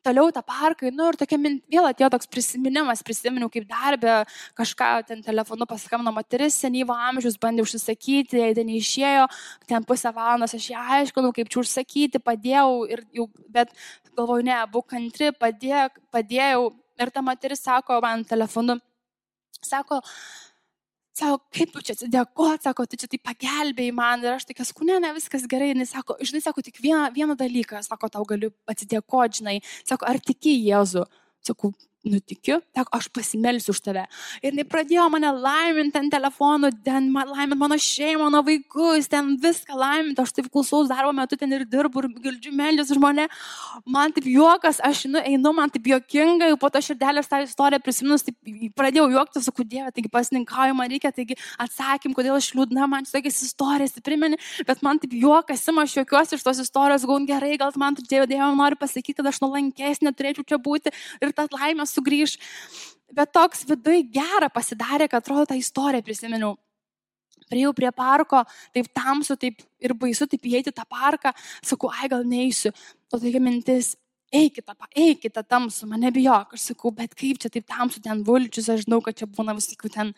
toliau 0.04 0.30
tą 0.34 0.42
parką, 0.46 0.90
nu 0.94 1.08
ir 1.10 1.18
tokia 1.20 1.38
mint, 1.40 1.62
vėl 1.72 1.88
atėjo 1.88 2.10
toks 2.14 2.28
prisiminimas, 2.30 3.02
prisiminiau 3.06 3.50
kaip 3.52 3.66
darbė, 3.70 4.16
kažką 4.58 4.90
ten 5.08 5.24
telefonu 5.24 5.66
paskambino 5.70 6.12
moteris, 6.14 6.58
senyvo 6.60 6.96
amžiaus, 7.08 7.38
bandė 7.40 7.64
užsisakyti, 7.64 8.40
jai 8.42 8.52
ten 8.56 8.70
išėjo, 8.76 9.26
ten 9.70 9.86
pusę 9.88 10.12
valandos 10.14 10.56
aš 10.56 10.70
ją 10.74 10.86
aiškinau, 10.98 11.32
kaip 11.36 11.50
čia 11.52 11.62
užsakyti, 11.64 12.22
padėjau, 12.22 12.84
ir 12.90 13.04
jau, 13.16 13.28
bet 13.54 13.72
galvoju, 14.14 14.46
ne, 14.50 14.60
būk 14.72 14.90
kantri, 14.94 15.32
padėk, 15.36 16.00
padėjau. 16.14 16.72
Ir 16.94 17.10
ta 17.10 17.24
moteris 17.26 17.64
sako 17.64 17.96
man 18.04 18.22
telefonu, 18.22 18.76
sako, 19.64 19.98
sako, 21.14 21.38
kaip 21.54 21.72
tu 21.74 21.82
čia 21.86 21.94
atsidėkot, 21.96 22.64
sako, 22.66 22.86
tu 22.90 22.98
čia 23.00 23.08
tai 23.10 23.20
pagelbėjai 23.22 23.94
man 23.94 24.24
ir 24.24 24.34
aš 24.34 24.48
tokia, 24.48 24.66
skūne, 24.66 24.98
ne 25.02 25.12
viskas 25.16 25.46
gerai, 25.50 25.70
jis 25.72 25.94
sako, 25.94 26.18
žinai, 26.22 26.42
sako, 26.44 26.64
tik 26.66 26.80
vieną, 26.82 27.08
vieną 27.14 27.36
dalyką, 27.38 27.82
sako, 27.86 28.10
tau 28.12 28.26
galiu 28.28 28.50
atsidėkoti, 28.70 29.42
žinai, 29.42 29.58
sako, 29.86 30.08
ar 30.10 30.18
tiki 30.18 30.56
Jėzu, 30.58 31.06
sakau, 31.46 31.72
nutikiu, 32.04 32.60
tak 32.76 32.88
aš 32.94 33.08
pasimelsiu 33.12 33.72
už 33.74 33.80
tave. 33.84 34.04
Ir 34.42 34.52
jinai 34.52 34.66
pradėjo 34.68 35.06
mane 35.12 35.30
laiminti 35.32 35.98
ant 36.00 36.12
telefonų, 36.12 36.70
ten 36.84 37.08
laiminti 37.14 37.58
mano 37.60 37.78
šeimą, 37.80 38.28
mano 38.28 38.42
vaikus, 38.46 39.08
ten 39.10 39.34
viską 39.40 39.76
laiminti, 39.78 40.20
aš 40.22 40.34
taip 40.36 40.50
klausaus 40.52 40.90
darbo 40.90 41.12
metu 41.16 41.38
ten 41.40 41.52
ir 41.56 41.64
dirbu 41.68 42.04
ir 42.04 42.10
girdžiu 42.26 42.52
meldžius 42.56 42.92
žmonė. 42.98 43.26
Man 43.88 44.12
taip 44.14 44.28
juokas, 44.28 44.80
aš 44.84 45.06
nu, 45.10 45.22
einu, 45.22 45.54
man 45.56 45.72
taip 45.72 45.88
juokinga, 45.88 46.50
po 46.60 46.70
to 46.72 46.82
širdelės 46.84 47.30
tą 47.30 47.40
istoriją 47.46 47.82
prisiminus, 47.84 48.26
taip 48.26 48.36
pradėjau 48.76 49.08
juokti, 49.14 49.44
sakau, 49.44 49.64
Dieve, 49.64 49.90
taigi 49.96 50.12
pasininkauju, 50.12 50.76
man 50.76 50.92
reikia, 50.92 51.12
taigi 51.14 51.38
atsakym, 51.60 52.14
kodėl 52.16 52.36
aš 52.36 52.50
liūdna, 52.56 52.88
man 52.90 53.08
tokias 53.08 53.40
istorijas 53.46 53.96
primeni, 54.04 54.38
bet 54.68 54.84
man 54.84 55.00
taip 55.00 55.16
juokas, 55.16 55.64
aš 55.84 55.96
juokiuosi 56.00 56.36
iš 56.36 56.44
tos 56.44 56.60
istorijos, 56.62 57.06
gal 57.08 57.24
gerai, 57.28 57.54
gal 57.60 57.72
man, 57.80 57.96
Dieve, 57.96 58.28
Dieve, 58.30 58.50
nori 58.58 58.78
pasakyti, 58.78 59.16
kad 59.18 59.30
aš 59.30 59.40
nuolankesnė 59.44 60.12
turėčiau 60.16 60.46
čia 60.52 60.60
būti 60.60 60.92
ir 61.22 61.32
tas 61.36 61.52
laimės 61.54 61.93
sugrįž. 61.94 62.36
Bet 63.14 63.32
toks 63.34 63.64
viduje 63.68 64.04
gera 64.14 64.50
pasidarė, 64.50 65.08
kad 65.08 65.22
atrodo 65.22 65.46
tą 65.50 65.58
istoriją 65.58 66.04
prisiminiau. 66.06 66.54
Priejau 67.50 67.74
prie 67.76 67.90
parko, 67.92 68.40
taip 68.74 68.88
tamsu, 68.96 69.36
taip 69.36 69.60
ir 69.84 69.92
baisu, 69.98 70.26
taip 70.30 70.46
įeiti 70.48 70.72
tą 70.74 70.86
parką, 70.88 71.34
sakau, 71.62 71.90
ai 71.92 72.08
gal 72.10 72.24
neįsiu. 72.26 72.72
O 73.12 73.20
tokia 73.20 73.42
mintis, 73.42 73.92
eikite, 74.34 74.74
eikite 74.96 75.42
tamsu, 75.46 75.86
mane 75.90 76.10
bijok. 76.14 76.54
Aš 76.56 76.70
sakau, 76.72 76.92
bet 76.96 77.14
kaip 77.18 77.40
čia 77.42 77.50
taip 77.52 77.66
tamsu, 77.70 78.00
ten 78.02 78.24
vulčius, 78.26 78.70
aš 78.72 78.86
žinau, 78.86 79.00
kad 79.04 79.18
čia 79.20 79.28
būna 79.30 79.54
visokių 79.58 79.92
ten, 79.92 80.14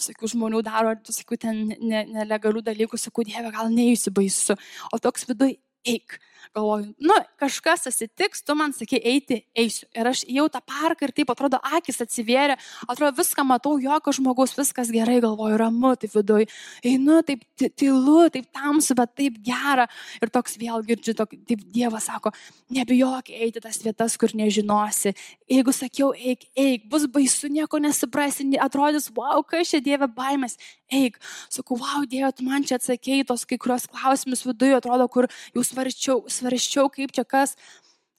visokių 0.00 0.32
žmonių 0.34 0.62
daro, 0.66 0.96
visokių 1.06 1.40
ten 1.44 1.62
ne, 1.76 2.04
nelegalių 2.16 2.64
dalykų, 2.70 3.00
sakau, 3.00 3.26
dieve, 3.28 3.52
gal 3.54 3.70
neįsiu 3.74 4.14
baisu. 4.16 4.56
O 4.90 5.02
toks 5.02 5.28
viduje, 5.28 5.60
eik. 5.86 6.18
Galvoju, 6.56 6.90
nu, 6.98 7.16
kažkas 7.40 7.88
atsitiks, 7.90 8.44
tu 8.44 8.56
man 8.58 8.74
sakai 8.76 9.00
eiti, 9.12 9.40
eisiu. 9.56 9.88
Ir 9.96 10.10
aš 10.10 10.24
jau 10.28 10.46
tą 10.52 10.60
parką 10.66 11.08
ir 11.08 11.14
taip 11.16 11.32
atrodo, 11.32 11.60
akis 11.76 12.00
atsivėrė, 12.04 12.58
atrodo 12.88 13.14
viską 13.20 13.44
matau, 13.46 13.76
jokio 13.82 14.14
žmogus, 14.16 14.54
viskas 14.58 14.92
gerai, 14.94 15.20
galvoju, 15.24 15.58
ramu, 15.60 15.94
taip 16.00 16.14
viduj. 16.16 16.48
Einu, 16.86 17.20
taip 17.26 17.44
tylu, 17.78 18.28
taip 18.32 18.50
tamsu, 18.54 18.96
bet 18.98 19.14
taip 19.18 19.40
gera. 19.46 19.88
Ir 20.20 20.32
toks 20.32 20.58
vėl 20.60 20.84
girdžiu, 20.86 21.16
tok, 21.18 21.34
taip 21.48 21.64
Dievas 21.70 22.08
sako, 22.10 22.32
nebijok 22.74 23.30
eiti 23.30 23.62
tas 23.62 23.78
vietas, 23.84 24.16
kur 24.20 24.32
nežinosi. 24.36 25.14
Jeigu 25.50 25.74
sakiau, 25.74 26.10
eik, 26.14 26.46
eik, 26.58 26.86
bus 26.90 27.06
baisu, 27.10 27.50
nieko 27.52 27.80
nesuprasi, 27.82 28.46
atrodys, 28.62 29.10
wow, 29.16 29.42
kas 29.46 29.72
čia 29.72 29.82
Dieve 29.84 30.08
baimės, 30.10 30.56
eik. 30.90 31.18
Sakau, 31.52 31.78
wow, 31.80 32.04
Dieve, 32.08 32.30
tu 32.36 32.46
man 32.46 32.66
čia 32.66 32.78
atsakėjai 32.78 33.26
tos 33.30 33.46
kai 33.48 33.58
kurios 33.60 33.86
klausimus 33.90 34.44
viduje, 34.46 34.76
atrodo, 34.78 35.06
kur 35.12 35.28
jau 35.54 35.64
svarščiau, 35.66 36.24
svarščiau, 36.34 36.90
kaip 36.92 37.14
čia 37.16 37.24
kas. 37.28 37.56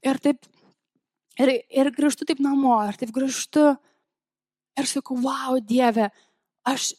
Ir 0.06 0.20
taip, 0.24 0.46
ir, 1.40 1.54
ir 1.70 1.92
grįžtu 1.96 2.28
taip 2.30 2.42
namo, 2.44 2.78
ir 2.90 3.00
taip 3.00 3.14
grįžtu. 3.16 3.72
Ir 4.80 4.88
sakau, 4.88 5.18
wow, 5.20 5.60
Dieve, 5.60 6.10
aš 6.68 6.94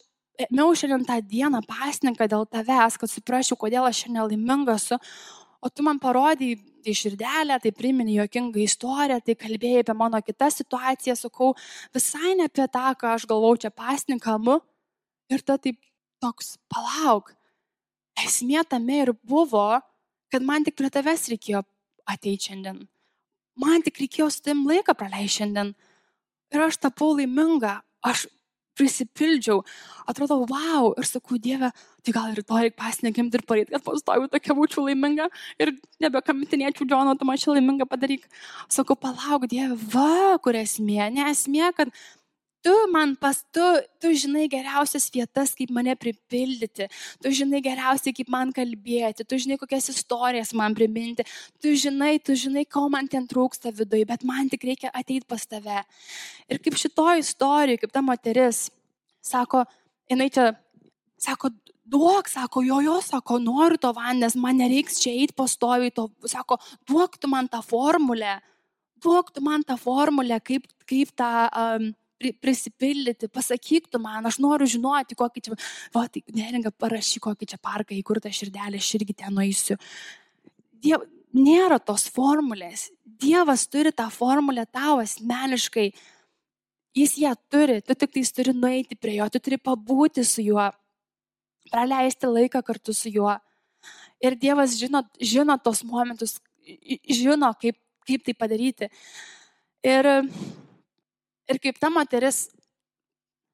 ėmiau 0.45 0.73
šiandien 0.77 1.05
tą 1.07 1.19
dieną 1.21 1.63
pasninką 1.67 2.27
dėl 2.29 2.45
tavęs, 2.49 2.99
kad 3.01 3.11
suprasčiau, 3.11 3.57
kodėl 3.59 3.87
aš 3.87 4.03
šiandien 4.03 4.27
laiminga 4.29 4.77
esu. 4.77 4.99
O 5.63 5.69
tu 5.71 5.83
man 5.85 5.99
parodai 6.01 6.57
tai 6.83 6.93
širdelę, 6.97 7.57
tai 7.63 7.71
priminė 7.71 8.17
jokingą 8.17 8.59
istoriją, 8.65 9.21
tai 9.23 9.35
kalbėjai 9.39 9.85
apie 9.85 9.95
mano 9.95 10.19
kitą 10.19 10.49
situaciją, 10.51 11.15
sakau, 11.15 11.53
visai 11.95 12.33
ne 12.35 12.49
apie 12.49 12.65
tą, 12.67 12.89
ką 12.99 13.13
aš 13.15 13.27
galvau 13.29 13.55
čia 13.55 13.71
pasninkamu. 13.71 14.59
Ir 15.31 15.45
ta 15.47 15.55
taip 15.57 15.79
toks, 16.21 16.57
palauk. 16.71 17.31
Esmė 18.19 18.65
tame 18.69 18.99
ir 19.05 19.13
buvo, 19.23 19.79
kad 20.33 20.45
man 20.45 20.65
tik 20.65 20.77
prie 20.79 20.89
tavęs 20.93 21.29
reikėjo 21.31 21.63
ateiti 22.09 22.49
šiandien. 22.49 22.83
Man 23.61 23.83
tik 23.85 23.99
reikėjo 24.01 24.31
su 24.33 24.41
tavim 24.41 24.65
laiką 24.69 24.95
praleisti 24.97 25.43
šiandien. 25.43 25.73
Ir 26.53 26.65
aš 26.65 26.79
tapau 26.81 27.13
laiminga. 27.17 27.81
Aš 28.03 28.25
prisipildžiau, 28.77 29.61
atrodo, 30.09 30.39
wow, 30.49 30.91
ir 30.97 31.05
sakau, 31.05 31.37
Dieve, 31.41 31.69
tai 32.01 32.13
gal 32.15 32.33
rytoj 32.33 32.65
reikia 32.65 32.79
pasniegimti 32.79 33.37
ir 33.37 33.43
parėti, 33.45 33.73
kad 33.75 33.83
pastoju 33.85 34.31
tokia 34.33 34.55
būčiau 34.57 34.87
laiminga 34.87 35.27
ir 35.61 35.75
nebekamitinėčiau 36.03 36.87
Džono, 36.89 37.13
tu 37.19 37.27
man 37.29 37.37
čia 37.37 37.53
laiminga 37.53 37.85
padaryk. 37.89 38.25
Sakau, 38.73 38.97
palauk, 38.97 39.45
Dieve, 39.51 39.77
va, 39.93 40.39
kur 40.43 40.57
esmė, 40.57 41.11
ne 41.13 41.29
esmė, 41.29 41.69
kad 41.77 41.93
Tu 42.63 42.71
man 42.91 43.11
pas, 43.19 43.35
tu, 43.51 43.63
tu 43.99 44.13
žinai 44.15 44.45
geriausias 44.47 45.09
vietas, 45.11 45.51
kaip 45.51 45.71
mane 45.75 45.97
pripildyti, 45.99 46.85
tu 47.19 47.31
žinai 47.35 47.59
geriausiai, 47.65 48.13
kaip 48.15 48.29
man 48.31 48.53
kalbėti, 48.55 49.25
tu 49.27 49.35
žinai, 49.35 49.57
kokias 49.59 49.89
istorijas 49.91 50.53
man 50.55 50.71
priminti, 50.77 51.25
tu 51.59 51.73
žinai, 51.75 52.13
tu 52.23 52.37
žinai, 52.39 52.63
ko 52.63 52.85
man 52.93 53.09
ten 53.11 53.25
trūksta 53.27 53.73
viduje, 53.75 54.05
bet 54.07 54.23
man 54.23 54.47
tik 54.47 54.63
reikia 54.69 54.93
ateiti 54.95 55.27
pas 55.27 55.43
tave. 55.43 55.81
Ir 56.47 56.61
kaip 56.63 56.79
šitoje 56.79 57.25
istorijoje, 57.25 57.81
kaip 57.81 57.91
ta 57.91 58.03
moteris, 58.05 58.69
sako, 59.19 59.65
jinai 60.07 60.29
čia, 60.31 60.53
sako, 61.19 61.51
duok, 61.83 62.29
sako, 62.31 62.63
jo, 62.63 62.77
jo, 62.85 63.01
sako, 63.03 63.41
noriu 63.43 63.81
to 63.83 63.91
vandens, 63.97 64.37
man 64.39 64.55
nereiks 64.61 65.01
čia 65.03 65.11
eiti 65.17 65.35
pastoviai, 65.35 65.91
to, 65.91 66.07
sako, 66.31 66.61
duok 66.87 67.19
tu 67.19 67.27
man 67.27 67.51
tą 67.51 67.59
formulę, 67.59 68.37
duok 69.03 69.33
tu 69.35 69.43
man 69.43 69.67
tą 69.67 69.75
formulę, 69.75 70.39
kaip, 70.39 70.71
kaip 70.87 71.11
tą... 71.11 71.33
Um, 71.51 71.91
prisipildyti, 72.31 73.27
pasakyk 73.27 73.89
tu 73.91 73.99
man, 73.99 74.25
aš 74.29 74.39
noriu 74.43 74.67
žinoti, 74.69 75.17
kokį 75.19 75.43
čia, 75.43 75.57
va, 75.95 76.05
tai 76.07 76.23
neringa 76.33 76.71
parašy, 76.71 77.19
kokį 77.23 77.49
čia 77.51 77.59
parką 77.59 77.97
įkurtą 77.97 78.31
širdelę, 78.33 78.79
aš 78.79 78.93
irgi 78.99 79.17
ten 79.19 79.35
nueisiu. 79.35 79.77
Diev, 80.83 81.03
nėra 81.35 81.79
tos 81.83 82.07
formulės. 82.13 82.89
Dievas 83.03 83.65
turi 83.71 83.91
tą 83.95 84.07
formulę 84.13 84.65
tau 84.71 84.99
asmeniškai. 85.03 85.91
Jis 86.93 87.17
ją 87.17 87.33
turi, 87.49 87.81
tu 87.81 87.95
tik 87.97 88.13
tais 88.13 88.31
turi 88.31 88.53
nueiti 88.53 88.95
prie 88.95 89.17
jo, 89.17 89.27
tu 89.33 89.41
turi 89.41 89.57
pabūti 89.57 90.21
su 90.27 90.43
juo, 90.45 90.67
praleisti 91.71 92.29
laiką 92.29 92.61
kartu 92.65 92.93
su 92.93 93.09
juo. 93.09 93.33
Ir 94.23 94.37
Dievas 94.39 94.77
žino, 94.79 95.01
žino 95.19 95.57
tos 95.57 95.81
momentus, 95.83 96.37
žino, 97.09 97.49
kaip, 97.59 97.79
kaip 98.07 98.23
tai 98.23 98.35
padaryti. 98.37 98.91
Ir 99.83 100.07
Ir 101.51 101.59
kaip 101.59 101.79
ta 101.81 101.89
moteris 101.91 102.47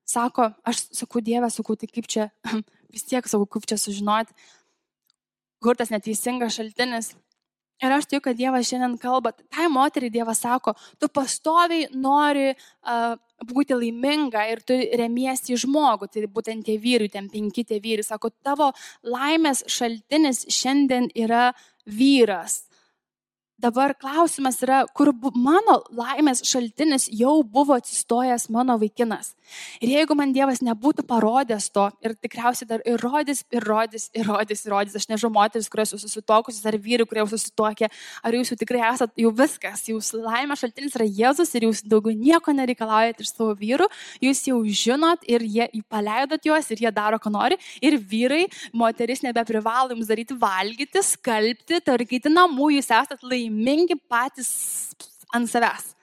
sako, 0.10 0.49
aš 0.67 0.84
sakau, 0.97 1.21
Dieve, 1.21 1.49
sakau, 1.54 1.78
tai 1.78 1.89
kaip 1.89 2.10
čia, 2.10 2.30
vis 2.93 3.06
tiek 3.08 3.25
sakau, 3.30 3.47
kaip 3.49 3.65
čia 3.69 3.78
sužinoti, 3.82 4.36
kur 5.63 5.78
tas 5.78 5.91
neteisingas 5.93 6.58
šaltinis. 6.58 7.13
Ir 7.80 7.93
aš 7.95 8.10
tikiu, 8.10 8.25
kad 8.25 8.36
Dievas 8.36 8.67
šiandien 8.67 8.97
kalba, 8.99 9.32
tai 9.32 9.69
moteriai 9.71 10.12
Dievas 10.12 10.41
sako, 10.43 10.73
tu 10.99 11.08
pastoviai 11.08 11.88
nori 11.95 12.49
uh, 12.52 13.13
būti 13.47 13.78
laiminga 13.78 14.43
ir 14.52 14.60
tu 14.67 14.75
remiesi 14.99 15.56
į 15.56 15.62
žmogų, 15.63 16.10
tai 16.12 16.25
būtent 16.28 16.67
tie 16.67 16.75
vyrai, 16.82 17.08
ten 17.13 17.30
penki 17.32 17.63
tie 17.63 17.80
vyrai, 17.80 18.04
sako, 18.04 18.34
tavo 18.43 18.73
laimės 19.08 19.63
šaltinis 19.71 20.43
šiandien 20.52 21.08
yra 21.15 21.54
vyras. 21.88 22.65
Dabar 23.60 23.91
klausimas 24.00 24.62
yra, 24.63 24.86
kur 24.95 25.10
mano 25.36 25.82
laimės 25.91 26.39
šaltinis 26.48 27.10
jau 27.12 27.41
buvo 27.43 27.76
atsistojęs 27.76 28.48
mano 28.56 28.78
vaikinas. 28.80 29.34
Ir 29.84 29.94
jeigu 29.98 30.16
man 30.18 30.34
Dievas 30.36 30.62
nebūtų 30.66 31.06
parodęs 31.10 31.70
to, 31.74 31.88
ir 32.06 32.16
tikriausiai 32.20 32.68
dar 32.70 32.84
ir 32.88 33.02
rodys, 33.04 33.44
ir 33.54 33.66
rodys, 33.66 34.10
ir 34.14 34.28
rodys, 34.30 34.64
ir 34.66 34.74
rodys, 34.74 34.98
aš 35.00 35.08
nežinau, 35.12 35.32
moteris, 35.40 35.70
kurios 35.72 35.94
jau 35.94 36.00
susitokusios, 36.02 36.66
ar 36.70 36.78
vyrai, 36.80 37.08
kurie 37.10 37.24
jau 37.24 37.30
susitokė, 37.34 37.90
ar 38.24 38.38
jūs 38.38 38.54
jau 38.54 38.60
tikrai 38.60 38.84
esate 38.92 39.24
jau 39.24 39.34
viskas, 39.36 39.86
jūsų 39.90 40.24
laimės 40.26 40.64
šaltinis 40.64 40.98
yra 41.00 41.08
Jėzus 41.20 41.54
ir 41.58 41.68
jūs 41.70 41.84
daugiau 41.90 42.16
nieko 42.16 42.54
nereikalaujate 42.56 43.26
iš 43.26 43.34
savo 43.34 43.54
vyrų, 43.60 43.90
jūs 44.24 44.44
jau 44.50 44.60
žinot 44.64 45.26
ir 45.30 45.46
jie 45.46 45.70
paleidot 45.90 46.46
juos 46.46 46.70
ir 46.74 46.86
jie 46.86 46.94
daro, 46.96 47.20
ką 47.22 47.34
nori. 47.34 47.60
Ir 47.86 48.00
vyrai, 48.00 48.46
moteris 48.74 49.24
nebeprivalo 49.26 49.96
jums 49.96 50.10
daryti 50.10 50.38
valgyti, 50.40 51.04
skalbti, 51.06 51.82
tvarkyti 51.86 52.34
namų, 52.34 52.74
jūs 52.78 52.92
esate 52.92 53.30
laimingi 53.30 54.00
patys 54.10 54.52
ant 55.36 55.50
savęs. 55.50 55.99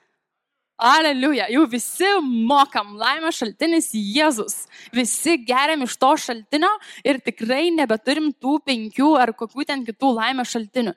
Aleliuja, 0.77 1.47
jau 1.49 1.63
visi 1.73 2.09
mokam, 2.21 2.93
laimės 3.01 3.39
šaltinis 3.41 3.89
Jėzus. 3.97 4.67
Visi 4.93 5.39
geriam 5.49 5.81
iš 5.87 5.95
to 5.97 6.11
šaltinio 6.21 6.69
ir 7.01 7.17
tikrai 7.25 7.71
nebeturim 7.73 8.29
tų 8.37 8.59
penkių 8.67 9.15
ar 9.17 9.33
kokių 9.39 9.65
ten 9.71 9.87
kitų 9.87 10.13
laimės 10.19 10.53
šaltinių. 10.53 10.93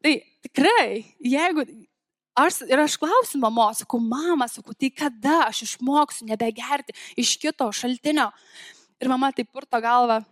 Tai 0.00 0.14
tikrai, 0.46 1.04
jeigu 1.20 1.66
aš 2.40 2.62
ir 2.64 2.80
aš 2.80 2.96
klausiu 3.02 3.42
mamos, 3.42 3.82
sakau, 3.84 4.00
mama, 4.00 4.48
sakau, 4.48 4.72
tai 4.72 4.88
kada 4.88 5.42
aš 5.50 5.66
išmoksiu 5.68 6.30
nebegerti 6.30 6.96
iš 7.20 7.36
kito 7.42 7.68
šaltinio? 7.76 8.30
Ir 9.00 9.12
mama 9.12 9.34
taip 9.36 9.52
purto 9.52 9.80
galvą, 9.84 10.22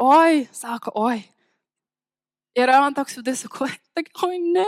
oi, 0.00 0.46
sako, 0.56 0.96
oi. 0.96 1.20
Ir 2.52 2.68
man 2.68 2.92
toks 2.92 3.16
vidus, 3.16 3.46
sakau, 3.46 3.64
oi 4.26 4.38
ne. 4.40 4.64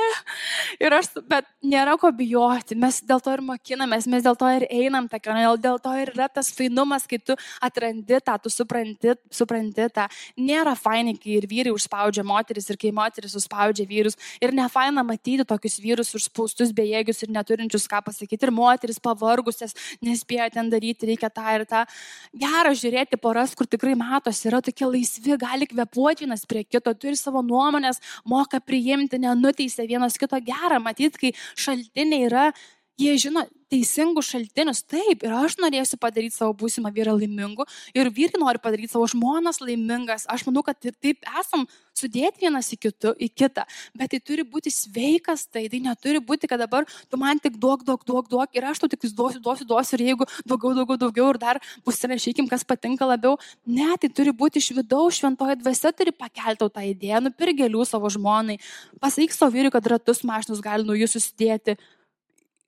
Ir 0.81 0.95
aš, 0.97 1.11
bet 1.29 1.45
nėra 1.65 1.99
ko 2.01 2.09
bijoti, 2.17 2.77
mes 2.81 3.03
dėl 3.05 3.21
to 3.25 3.33
ir 3.37 3.43
mokinamės, 3.45 4.07
mes 4.09 4.25
dėl 4.25 4.37
to 4.41 4.49
ir 4.57 4.65
einam 4.73 5.05
tą 5.09 5.21
kelią, 5.21 5.51
dėl 5.61 5.77
to 5.85 5.93
ir 6.01 6.13
yra 6.15 6.31
tas 6.33 6.49
fainumas, 6.57 7.05
kai 7.09 7.19
tu 7.21 7.37
atrandi 7.65 8.21
tą, 8.25 8.39
tu 8.41 8.53
supranti, 8.53 9.13
supranti 9.33 9.89
tą. 9.93 10.07
Nėra 10.41 10.73
fainai, 10.81 11.13
kai 11.21 11.37
ir 11.39 11.49
vyrai 11.51 11.75
užspaudžia 11.77 12.25
moteris, 12.25 12.71
ir 12.73 12.79
kai 12.81 12.93
moteris 12.97 13.37
užspaudžia 13.37 13.85
vyrus. 13.91 14.17
Ir 14.41 14.55
ne 14.57 14.65
faina 14.73 15.05
matyti 15.05 15.45
tokius 15.49 15.77
vyrus 15.85 16.15
užspaustus, 16.17 16.73
bejėgius 16.77 17.21
ir 17.27 17.33
neturinčius 17.37 17.89
ką 17.93 18.01
pasakyti. 18.09 18.49
Ir 18.49 18.55
moteris 18.57 19.01
pavargusias, 19.01 19.77
nespėja 20.05 20.49
ten 20.57 20.73
daryti, 20.73 21.13
reikia 21.13 21.29
tą 21.29 21.47
ir 21.53 21.67
tą. 21.69 21.85
Gera 22.33 22.73
žiūrėti 22.73 23.21
poras, 23.21 23.53
kur 23.57 23.69
tikrai 23.69 23.93
matosi, 23.99 24.49
yra 24.49 24.65
tokie 24.65 24.89
laisvi, 24.89 25.37
gali 25.41 25.69
kvepuoti 25.69 26.25
vienas 26.25 26.49
prie 26.49 26.65
kito, 26.65 26.97
turi 26.97 27.17
savo 27.21 27.45
nuomonės, 27.75 28.01
moka 28.25 28.61
priimti 28.63 29.19
nenuteisė 29.19 29.89
vienas 29.91 30.19
kito 30.21 30.39
gerą, 30.45 30.81
matyti, 30.83 31.19
kai 31.19 31.33
šaltiniai 31.59 32.29
yra, 32.29 32.53
jie 33.01 33.15
žino 33.19 33.45
teisingus 33.73 34.29
šaltinius. 34.31 34.83
Taip, 34.87 35.25
ir 35.25 35.33
aš 35.35 35.57
norėsiu 35.63 35.99
padaryti 36.01 36.37
savo 36.37 36.55
būsimą 36.59 36.93
vyrą 36.95 37.15
laimingu, 37.17 37.67
ir 37.97 38.11
vyrai 38.15 38.41
nori 38.41 38.61
padaryti 38.63 38.93
savo 38.93 39.09
žmonas 39.11 39.61
laimingas. 39.63 40.29
Aš 40.31 40.47
manau, 40.47 40.63
kad 40.67 40.79
taip 40.79 41.27
esam 41.41 41.67
sudėti 41.95 42.45
vienas 42.45 42.69
į, 42.75 42.79
kitu, 42.87 43.15
į 43.23 43.29
kitą, 43.39 43.65
bet 43.99 44.13
tai 44.15 44.21
turi 44.23 44.45
būti 44.47 44.71
sveikas, 44.75 45.47
tai, 45.47 45.67
tai 45.71 45.81
neturi 45.83 46.21
būti, 46.23 46.51
kad 46.51 46.63
dabar 46.63 46.87
tu 47.11 47.19
man 47.21 47.39
tik 47.43 47.59
duok, 47.63 47.85
duok, 47.87 48.05
duok, 48.07 48.31
duok 48.31 48.59
ir 48.59 48.67
aš 48.71 48.83
tau 48.83 48.91
tik 48.91 49.07
duosiu, 49.07 49.41
duosiu, 49.43 49.67
duosiu 49.69 49.99
ir 49.99 50.07
jeigu 50.11 50.29
daugiau, 50.43 50.75
daugiau, 50.81 50.99
daugiau 51.07 51.33
ir 51.33 51.41
dar 51.43 51.63
pasirašykim, 51.87 52.51
kas 52.51 52.67
patinka 52.67 53.07
labiau. 53.09 53.39
Ne, 53.67 53.93
tai 54.03 54.11
turi 54.11 54.35
būti 54.35 54.63
iš 54.63 54.73
vidaus, 54.77 55.21
šventoji 55.21 55.61
dvasia 55.63 55.95
turi 55.95 56.15
pakelti 56.15 56.71
tą 56.75 56.87
idėją, 56.91 57.23
nupirk 57.29 57.63
gėlių 57.63 57.87
savo 57.87 58.11
žmonai, 58.11 58.59
pasakyk 59.03 59.35
savo 59.35 59.55
vyrui, 59.55 59.73
kad 59.75 59.87
ratus 59.95 60.25
mašinus 60.27 60.63
gali 60.65 60.87
nuo 60.87 60.99
jų 60.99 61.11
susidėti 61.15 61.79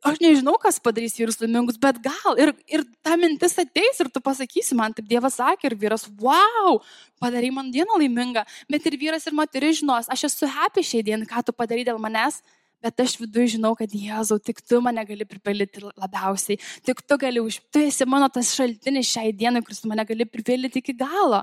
aš 0.05 0.21
nežinau, 0.21 0.57
kas 0.61 0.79
padarys 0.83 1.17
vyrus 1.19 1.39
laimingus, 1.41 1.79
bet 1.81 1.99
gal 2.05 2.39
ir, 2.41 2.53
ir 2.69 2.85
ta 3.05 3.17
mintis 3.21 3.57
ateis 3.59 4.01
ir 4.03 4.11
tu 4.13 4.21
pasakysi 4.25 4.77
man, 4.79 4.95
taip 4.97 5.09
Dievas 5.09 5.39
sakė 5.41 5.71
ir 5.71 5.77
vyras, 5.81 6.07
wow, 6.21 6.81
padarai 7.23 7.51
man 7.55 7.73
dieną 7.75 7.99
laimingą, 8.03 8.45
bet 8.71 8.87
ir 8.87 8.99
vyras 9.01 9.27
ir 9.27 9.37
moteris 9.37 9.81
žinos, 9.81 10.11
aš 10.13 10.29
esu 10.31 10.51
happy 10.51 10.85
šiai 10.85 11.07
dienai, 11.07 11.29
ką 11.31 11.43
tu 11.47 11.57
padarai 11.57 11.87
dėl 11.89 12.01
manęs, 12.03 12.43
bet 12.85 13.01
aš 13.03 13.17
viduje 13.19 13.57
žinau, 13.57 13.73
kad 13.79 13.91
Jėzau, 13.91 14.39
tik 14.43 14.61
tu 14.63 14.81
mane 14.85 15.03
gali 15.09 15.27
pripildyti 15.27 15.83
labiausiai, 15.89 16.61
tik 16.87 17.03
tu 17.03 17.19
gali 17.21 17.43
už, 17.43 17.61
tu 17.73 17.83
esi 17.83 18.07
mano 18.07 18.29
tas 18.33 18.53
šaltinis 18.55 19.09
šiai 19.11 19.33
dienai, 19.35 19.65
kuris 19.65 19.83
mane 19.89 20.05
gali 20.07 20.29
pripildyti 20.29 20.85
iki 20.85 20.95
galo. 21.01 21.43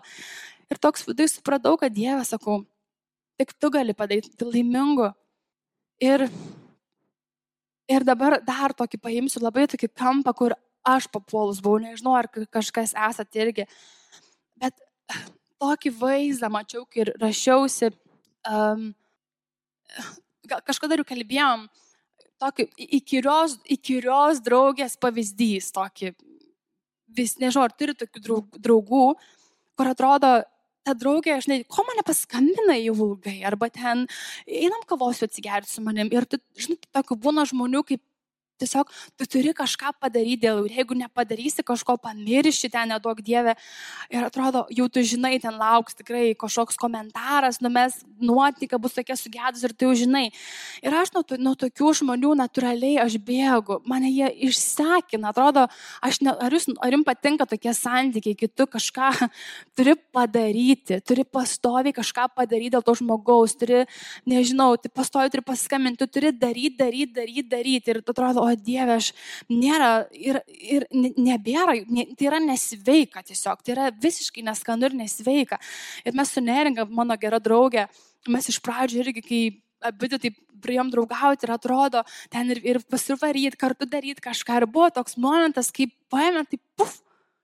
Ir 0.71 0.79
toks 0.81 1.03
viduje 1.09 1.33
supratau, 1.33 1.75
kad 1.81 1.93
Dievas, 1.93 2.31
sakau, 2.33 2.61
tik 3.37 3.51
tu 3.59 3.69
gali 3.73 3.95
padaryti 3.97 4.47
laimingu. 4.47 5.11
Ir 6.03 6.27
Ir 7.91 8.05
dabar 8.07 8.37
dar 8.45 8.71
tokį 8.77 8.99
paimsiu 9.03 9.41
labai 9.43 9.65
tokį 9.67 9.89
kampą, 9.91 10.33
kur 10.37 10.55
aš 10.87 11.09
papuolus 11.11 11.59
buvau, 11.63 11.81
nežinau, 11.83 12.15
ar 12.15 12.29
kažkas 12.31 12.93
esate 12.95 13.41
irgi. 13.43 13.65
Bet 14.59 14.79
tokį 15.59 15.91
vaizdą 15.99 16.49
mačiau, 16.51 16.85
kai 16.87 17.07
rašiausi, 17.11 17.91
um, 18.47 18.91
kažkada 20.67 20.97
ir 20.97 21.05
kalbėjom, 21.07 21.67
tokį 22.43 22.67
įkyrios, 22.99 23.57
įkyrios 23.75 24.41
draugės 24.43 24.97
pavyzdys, 24.99 25.71
tokį, 25.75 26.13
vis 27.15 27.37
nežinau, 27.39 27.67
ar 27.67 27.75
turi 27.77 27.95
tokių 27.99 28.41
draugų, 28.63 29.05
kur 29.77 29.91
atrodo, 29.91 30.35
ta 30.83 30.95
draugė, 30.97 31.35
žinai, 31.43 31.61
ko 31.69 31.85
mane 31.87 32.03
paskambina 32.07 32.77
jau 32.79 32.95
ilgai, 32.95 33.37
arba 33.47 33.69
ten 33.73 34.05
einam 34.47 34.83
kavos 34.89 35.23
atsigerti 35.25 35.71
su 35.71 35.83
manim. 35.85 36.11
Ir, 36.13 36.27
žinai, 36.59 36.79
tokių 36.95 37.19
būna 37.23 37.47
žmonių, 37.49 37.83
kaip 37.87 38.03
Tiesiog 38.61 38.91
tu 39.17 39.25
turi 39.25 39.53
kažką 39.57 39.95
padaryti 40.01 40.43
dėl 40.45 40.63
ir 40.67 40.77
jeigu 40.77 40.97
nepadarysi 40.97 41.65
kažko, 41.65 41.97
pamirši 42.01 42.69
ten, 42.73 42.91
nedaug 42.93 43.19
dievė. 43.25 43.55
Ir 44.13 44.27
atrodo, 44.27 44.65
jau 44.73 44.87
tu 44.91 45.01
žinai, 45.01 45.35
ten 45.41 45.57
lauks 45.57 45.97
tikrai 45.97 46.33
kažkoks 46.37 46.77
komentaras, 46.79 47.59
numes 47.63 47.99
nuotika, 48.21 48.77
bus 48.81 48.95
tokia 48.95 49.17
sugedus 49.19 49.63
ir 49.65 49.73
tu 49.73 49.89
jau 49.89 49.97
žinai. 50.03 50.27
Ir 50.85 50.95
aš 50.95 51.13
nuo, 51.15 51.23
nuo 51.41 51.55
tokių 51.59 51.93
žmonių 51.99 52.33
natūraliai 52.43 53.01
aš 53.03 53.17
bėgu, 53.25 53.79
mane 53.89 54.11
jie 54.13 54.29
išsekina, 54.49 55.33
atrodo, 55.33 55.65
ne, 56.21 56.33
ar, 56.33 56.53
jūs, 56.53 56.69
ar 56.77 56.95
jums 56.95 57.07
patinka 57.07 57.47
tokie 57.49 57.73
santykiai, 57.77 58.37
kai 58.37 58.49
tu 58.51 58.67
kažką 58.69 59.11
turi 59.77 59.97
padaryti, 60.15 60.99
turi 61.05 61.25
pastoviai 61.25 61.95
kažką 61.95 62.29
padaryti 62.37 62.75
dėl 62.77 62.85
to 62.85 62.95
žmogaus, 62.99 63.57
turi, 63.59 63.83
nežinau, 64.29 64.73
tai 64.81 64.91
pastoviai 64.93 65.33
turi 65.33 65.45
paskambinti, 65.45 66.03
tu 66.03 66.09
turi 66.19 66.33
daryti, 66.35 66.77
daryti, 66.79 67.13
daryti, 67.17 67.47
daryti. 67.49 67.93
Ir 67.93 68.01
atrodo, 68.03 68.42
o 68.43 68.49
Dieve, 68.59 68.99
aš 68.99 69.11
nėra 69.49 69.91
ir, 70.11 70.41
ir 70.49 70.87
nebėra, 70.91 71.77
ne, 71.87 72.07
tai 72.17 72.29
yra 72.29 72.41
nesveika 72.43 73.23
tiesiog, 73.25 73.63
tai 73.63 73.75
yra 73.77 73.89
visiškai 74.03 74.45
neskanu 74.45 74.89
ir 74.89 74.97
nesveika. 75.03 75.59
Ir 76.03 76.17
mes 76.17 76.33
su 76.33 76.43
neringa, 76.43 76.85
mano 76.89 77.17
gera 77.19 77.39
draugė, 77.43 77.87
mes 78.27 78.49
iš 78.51 78.59
pradžių 78.63 79.03
irgi, 79.03 79.25
kai 79.25 79.43
abi 79.83 80.09
taip 80.15 80.37
priejom 80.63 80.91
draugauti 80.93 81.47
ir 81.47 81.53
atrodo, 81.55 82.03
ten 82.31 82.51
ir, 82.53 82.61
ir 82.63 82.79
pasivaryti, 82.87 83.59
kartu 83.59 83.87
daryti 83.89 84.23
kažką. 84.23 84.61
Ir 84.61 84.67
buvo 84.71 84.89
toks 84.95 85.17
momentas, 85.19 85.71
kai 85.75 85.89
paėmė, 86.13 86.45
taip 86.49 86.61
puf, 86.79 87.01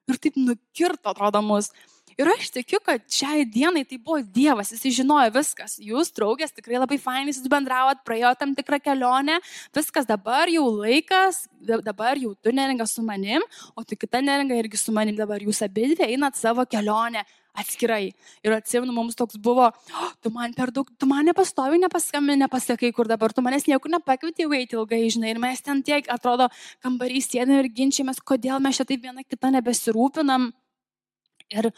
ir 0.10 0.20
taip 0.22 0.40
nukirto, 0.40 1.12
atrodo, 1.12 1.44
mus. 1.46 1.72
Ir 2.20 2.28
aš 2.28 2.50
tikiu, 2.52 2.82
kad 2.84 3.06
šiai 3.08 3.46
dienai 3.48 3.86
tai 3.88 3.96
buvo 3.96 4.20
Dievas, 4.36 4.74
jis 4.76 4.98
žinojo 4.98 5.32
viskas. 5.38 5.78
Jūs, 5.80 6.10
draugės, 6.18 6.52
tikrai 6.52 6.76
labai 6.76 6.98
fainai 7.00 7.32
jūs 7.32 7.46
bendravot, 7.48 8.02
praėjo 8.04 8.34
tam 8.42 8.52
tikrą 8.58 8.82
kelionę, 8.84 9.38
viskas 9.76 10.10
dabar 10.10 10.52
jau 10.52 10.66
laikas, 10.68 11.46
dabar 11.64 12.20
jau 12.20 12.34
tu 12.44 12.52
neringa 12.52 12.90
su 12.92 13.06
manim, 13.08 13.46
o 13.72 13.86
tu 13.88 13.96
kita 13.96 14.20
neringa 14.20 14.58
irgi 14.60 14.82
su 14.82 14.92
manim, 14.92 15.16
dabar 15.16 15.40
jūs 15.40 15.64
abi 15.64 15.94
dvi 15.94 16.10
einat 16.12 16.36
savo 16.36 16.68
kelionę 16.68 17.24
atskirai. 17.56 18.12
Ir 18.44 18.56
atsimenu, 18.58 18.92
mums 18.96 19.16
toks 19.16 19.40
buvo, 19.40 19.70
oh, 19.72 20.12
tu 20.20 20.32
man 20.36 20.52
per 20.58 20.74
daug, 20.76 20.92
tu 21.00 21.08
man 21.08 21.24
nepastovi, 21.32 21.80
nepaskambini, 21.86 22.44
nepasakai, 22.44 22.92
kur 22.96 23.08
dabar, 23.08 23.32
tu 23.32 23.44
manęs 23.46 23.68
niekur 23.72 23.96
nepakvietė 23.96 24.48
eiti 24.60 24.76
ilgai, 24.76 25.06
žinai, 25.16 25.32
ir 25.34 25.40
mes 25.40 25.64
ten 25.64 25.80
tiek, 25.88 26.08
atrodo, 26.12 26.50
kambarys 26.84 27.32
sėdėm 27.32 27.62
ir 27.62 27.72
ginčiamės, 27.80 28.20
kodėl 28.20 28.60
mes 28.64 28.80
čia 28.80 28.88
taip 28.92 29.08
viena 29.08 29.24
kita 29.24 29.56
nebesirūpinam. 29.56 30.52
Ir 31.50 31.72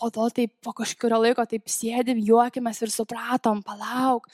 po 0.00 0.10
to 0.12 0.28
taip 0.34 0.52
po 0.64 0.74
kažkurio 0.76 1.18
laiko 1.22 1.44
taip 1.48 1.68
sėdim, 1.70 2.20
juokimės 2.24 2.82
ir 2.84 2.92
supratom, 2.92 3.62
palauk, 3.66 4.28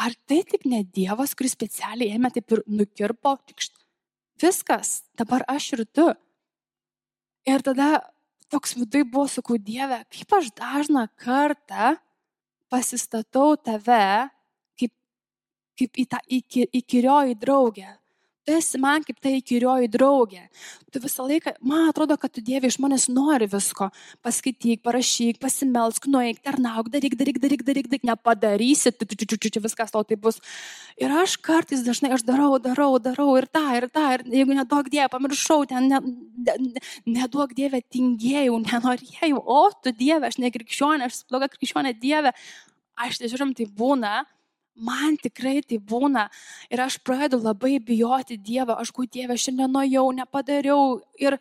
ar 0.00 0.14
tai 0.28 0.42
taip 0.48 0.66
ne 0.68 0.82
Dievas, 0.84 1.34
kuris 1.36 1.56
specialiai 1.56 2.16
ėmė 2.16 2.32
taip 2.34 2.54
ir 2.56 2.62
nukirpo, 2.70 3.36
tikšt, 3.50 3.74
viskas, 4.42 5.00
dabar 5.18 5.44
aš 5.50 5.72
ir 5.76 5.84
tu. 5.90 6.08
Ir 7.48 7.64
tada 7.66 7.90
toks 8.52 8.74
vidai 8.78 9.04
buvo, 9.04 9.26
sakau, 9.30 9.58
Dieve, 9.58 10.02
kaip 10.12 10.36
aš 10.38 10.52
dažną 10.58 11.06
kartą 11.20 11.96
pasistatau 12.70 13.56
tave 13.58 14.30
kaip, 14.78 14.92
kaip 15.78 16.02
į 16.02 16.06
tą 16.10 16.20
įkyrioji 16.80 17.38
draugę, 17.40 17.88
tu 18.50 18.56
esi 18.58 18.78
man 18.82 19.04
kaip 19.06 19.20
ta 19.22 19.30
įkyrioji 19.30 19.88
draugė. 19.94 20.42
Tu 20.90 20.98
visą 21.02 21.22
laiką, 21.28 21.52
man 21.62 21.90
atrodo, 21.90 22.16
kad 22.18 22.32
tu 22.34 22.42
Dieve 22.42 22.66
iš 22.66 22.80
manęs 22.82 23.06
nori 23.12 23.46
visko. 23.50 23.90
Paskaityk, 24.26 24.80
parašyk, 24.82 25.38
pasimelsk, 25.42 26.08
nueik, 26.10 26.40
tarnauk, 26.42 26.90
daryk, 26.90 27.14
daryk, 27.20 27.38
daryk, 27.42 27.62
daryk, 27.66 27.90
daryk, 27.92 28.06
nepadarysi, 28.10 28.90
tu, 28.98 29.06
tu, 29.06 29.18
tu, 29.22 29.38
tu, 29.38 29.62
viskas 29.62 29.94
tau 29.94 30.02
tai 30.02 30.18
bus. 30.18 30.40
Ir 30.98 31.14
aš 31.14 31.36
kartais 31.38 31.84
dažnai, 31.86 32.10
aš 32.16 32.26
darau, 32.26 32.58
darau, 32.58 32.90
darau 32.98 33.28
ir 33.38 33.46
tą, 33.46 33.62
ir 33.78 33.86
tą, 33.94 34.08
ir 34.16 34.26
jeigu 34.40 34.58
nedaug 34.58 34.90
Dieve, 34.90 35.06
pamiršau, 35.14 35.62
ten 35.70 35.86
ne, 35.92 36.02
ne, 36.48 36.82
nedaug 37.06 37.54
Dieve 37.54 37.84
tingėjau, 37.86 38.58
nenorėjau, 38.66 39.38
o 39.38 39.62
tu 39.78 39.94
Dieve, 39.94 40.26
aš 40.26 40.40
ne 40.42 40.50
krikščionė, 40.50 41.06
aš 41.06 41.22
bloga 41.30 41.52
krikščionė 41.54 41.94
Dieve. 42.02 42.34
Aš 43.00 43.22
tiesiog 43.22 43.54
tai 43.56 43.64
būna, 43.78 44.18
man 44.80 45.16
tikrai 45.20 45.60
tai 45.62 45.78
būna. 45.92 46.26
Ir 46.72 46.82
aš 46.86 46.98
pradedu 47.04 47.40
labai 47.42 47.78
bijoti 47.78 48.38
Dievo, 48.40 48.76
aš 48.80 48.92
gu 48.96 49.06
Dieve, 49.06 49.36
šiandien 49.36 49.72
nuėjau, 49.72 50.06
nepadariau. 50.18 50.98
Ir, 51.20 51.38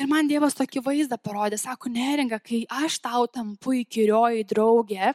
ir 0.00 0.10
man 0.10 0.30
Dievas 0.30 0.56
tokį 0.58 0.84
vaizdą 0.86 1.20
parodė, 1.20 1.60
sako, 1.60 1.92
neringa, 1.92 2.40
kai 2.40 2.64
aš 2.84 3.00
tau 3.04 3.26
tampu 3.26 3.80
įkyrioji 3.82 4.46
draugė, 4.52 5.14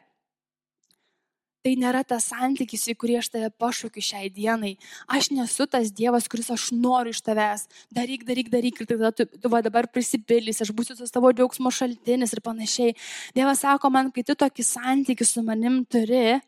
tai 1.62 1.76
nėra 1.78 2.02
tas 2.08 2.26
santykis, 2.32 2.88
į 2.92 2.96
kurį 3.00 3.18
aš 3.20 3.30
tave 3.36 3.50
pašaukiu 3.62 4.04
šiai 4.04 4.30
dienai. 4.34 4.74
Aš 5.12 5.30
nesu 5.36 5.68
tas 5.70 5.92
Dievas, 5.94 6.28
kuris 6.32 6.50
aš 6.54 6.70
noriu 6.74 7.14
iš 7.14 7.22
tavęs. 7.26 7.68
Daryk, 7.94 8.26
daryk, 8.28 8.50
daryk 8.54 8.82
ir 8.82 8.90
tada 8.90 9.12
tu, 9.16 9.28
tu 9.30 9.52
va 9.54 9.62
dabar 9.66 9.88
prisipildys, 9.94 10.64
aš 10.66 10.74
būsiu 10.76 10.98
tas 10.98 11.14
tavo 11.14 11.32
džiaugsmo 11.36 11.72
šaltinis 11.74 12.34
ir 12.34 12.42
panašiai. 12.46 12.96
Dievas 13.38 13.62
sako 13.66 13.94
man, 13.94 14.10
kai 14.16 14.26
tu 14.26 14.38
tokį 14.38 14.66
santykį 14.66 15.28
su 15.28 15.46
manim 15.46 15.84
turi, 15.86 16.40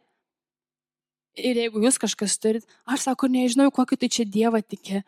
Ir 1.33 1.57
jeigu 1.57 1.81
jūs 1.81 1.97
kažkas 1.97 2.37
turit, 2.37 2.65
aš 2.85 3.07
sako, 3.07 3.27
nežinau, 3.31 3.71
kokį 3.73 3.97
tai 4.03 4.09
čia 4.13 4.25
Dievą 4.29 4.61
tiki. 4.61 5.01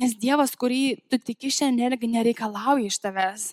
Nes 0.00 0.16
Dievas, 0.18 0.56
kurį 0.58 0.98
tu 1.06 1.18
tiki 1.22 1.52
šiandien, 1.54 1.94
nereikalauja 1.94 2.88
iš 2.88 2.98
tavęs. 3.04 3.52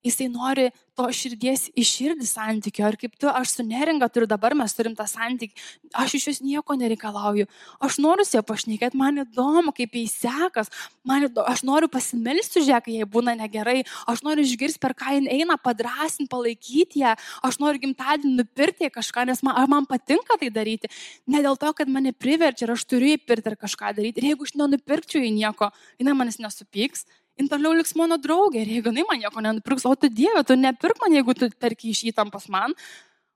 Jisai 0.00 0.30
nori 0.32 0.70
to 0.96 1.04
širdies 1.12 1.66
iširdį 1.78 2.24
santykių. 2.24 2.84
Ar 2.88 2.96
kaip 3.00 3.16
tu, 3.20 3.28
aš 3.28 3.52
su 3.58 3.64
neringa 3.68 4.08
turiu 4.12 4.28
dabar, 4.28 4.54
mes 4.56 4.72
turim 4.76 4.94
tą 4.96 5.04
santykį. 5.08 5.52
Aš 6.00 6.14
iš 6.16 6.26
jūs 6.30 6.40
nieko 6.44 6.76
nereikalauju. 6.80 7.44
Aš 7.84 7.98
noriu 8.00 8.24
su 8.24 8.38
ja 8.38 8.42
pašnekėti, 8.46 8.96
man 9.00 9.20
įdomu, 9.26 9.74
kaip 9.76 9.98
jai 9.98 10.06
sekas. 10.08 10.72
Man 11.04 11.28
įdomu, 11.28 11.44
aš 11.52 11.64
noriu 11.68 11.90
pasimelsti 11.92 12.62
už 12.62 12.72
ją, 12.72 12.80
kai 12.84 12.96
jai 12.96 13.10
būna 13.12 13.36
negerai. 13.42 13.84
Aš 14.08 14.24
noriu 14.24 14.44
išgirsti, 14.48 14.80
per 14.80 14.96
ką 14.96 15.18
jin 15.18 15.28
eina, 15.28 15.58
padrasinti, 15.60 16.30
palaikyti 16.32 17.04
ją. 17.04 17.14
Aš 17.44 17.60
noriu 17.60 17.84
gimtadienį 17.84 18.34
nupirkti 18.40 18.92
kažką, 18.96 19.28
nes 19.28 19.44
man, 19.44 19.60
man 19.68 19.88
patinka 19.88 20.40
tai 20.40 20.48
daryti. 20.54 20.88
Ne 21.28 21.44
dėl 21.44 21.60
to, 21.60 21.76
kad 21.76 21.92
mane 21.92 22.16
priverčia 22.16 22.70
ir 22.70 22.76
aš 22.78 22.88
turiu 22.88 23.18
įpirkti 23.18 23.52
ar 23.52 23.60
kažką 23.68 23.92
daryti. 24.00 24.24
Ir 24.24 24.32
jeigu 24.32 24.48
aš 24.48 24.56
nenupirkčiau 24.56 25.28
į 25.28 25.34
nieko, 25.42 25.74
jinai 26.00 26.16
manęs 26.16 26.40
nesupyks 26.40 27.04
jin 27.40 27.48
toliau 27.48 27.72
liks 27.76 27.94
mano 27.96 28.18
draugė 28.20 28.60
ir 28.62 28.74
jeigu 28.76 28.92
jinai 28.92 29.06
man 29.08 29.22
nieko 29.22 29.44
nenupirks, 29.44 29.86
o 29.88 29.94
tu 29.96 30.10
Dieve, 30.12 30.42
tu 30.44 30.56
nepirk 30.58 31.00
man, 31.00 31.16
jeigu 31.16 31.34
tu 31.36 31.48
perki 31.60 31.94
iš 31.94 32.04
įtampos 32.12 32.50
man, 32.52 32.76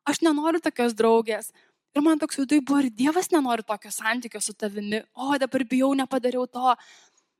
aš 0.04 0.20
nenoriu 0.26 0.60
tokios 0.60 0.92
draugės. 0.98 1.50
Ir 1.94 2.02
man 2.02 2.18
toks 2.18 2.40
viduje 2.40 2.62
buvo, 2.66 2.82
ir 2.82 2.90
Dievas 2.90 3.30
nenori 3.30 3.62
tokio 3.62 3.90
santykio 3.94 4.40
su 4.42 4.52
tavimi, 4.58 5.04
o 5.14 5.38
dabar 5.38 5.62
bijau, 5.70 5.92
nepadariau 5.94 6.48
to. 6.50 6.74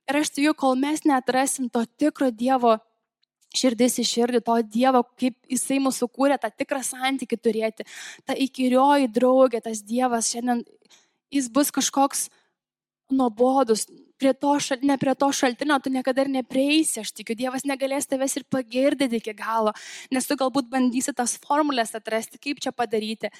Ir 0.08 0.18
aš 0.20 0.30
tikiu, 0.36 0.54
kol 0.54 0.76
mes 0.78 1.02
neatrasim 1.04 1.66
to 1.74 1.82
tikro 1.98 2.30
Dievo 2.30 2.76
širdis 3.54 3.98
į 4.02 4.04
širdį, 4.06 4.40
to 4.46 4.56
Dievo, 4.76 5.02
kaip 5.18 5.36
Jisai 5.50 5.80
mūsų 5.82 6.08
kūrė, 6.14 6.38
tą 6.38 6.52
tikrą 6.54 6.80
santykį 6.86 7.38
turėti, 7.42 7.86
ta 8.26 8.38
įkyrioji 8.46 9.10
draugė, 9.14 9.62
tas 9.64 9.82
Dievas 9.82 10.30
šiandien, 10.30 10.62
jis 11.34 11.50
bus 11.50 11.74
kažkoks 11.74 12.28
nuobodus, 13.10 13.88
prie 14.18 14.32
to, 14.34 14.54
šal, 14.62 14.82
ne 14.82 14.96
prie 15.00 15.14
to 15.18 15.30
šaltinio 15.32 15.78
tu 15.82 15.92
niekada 15.92 16.24
ir 16.24 16.30
neprieisi, 16.32 17.02
aš 17.02 17.12
tikiu, 17.16 17.36
Dievas 17.38 17.66
negalės 17.68 18.08
tavęs 18.10 18.38
ir 18.38 18.46
pagirdyti 18.50 19.20
iki 19.20 19.34
galo, 19.38 19.74
nes 20.14 20.28
tu 20.28 20.38
galbūt 20.40 20.70
bandysi 20.72 21.14
tas 21.16 21.36
formulės 21.42 21.94
atrasti, 21.98 22.40
kaip 22.42 22.62
čia 22.62 22.72
padaryti. 22.72 23.30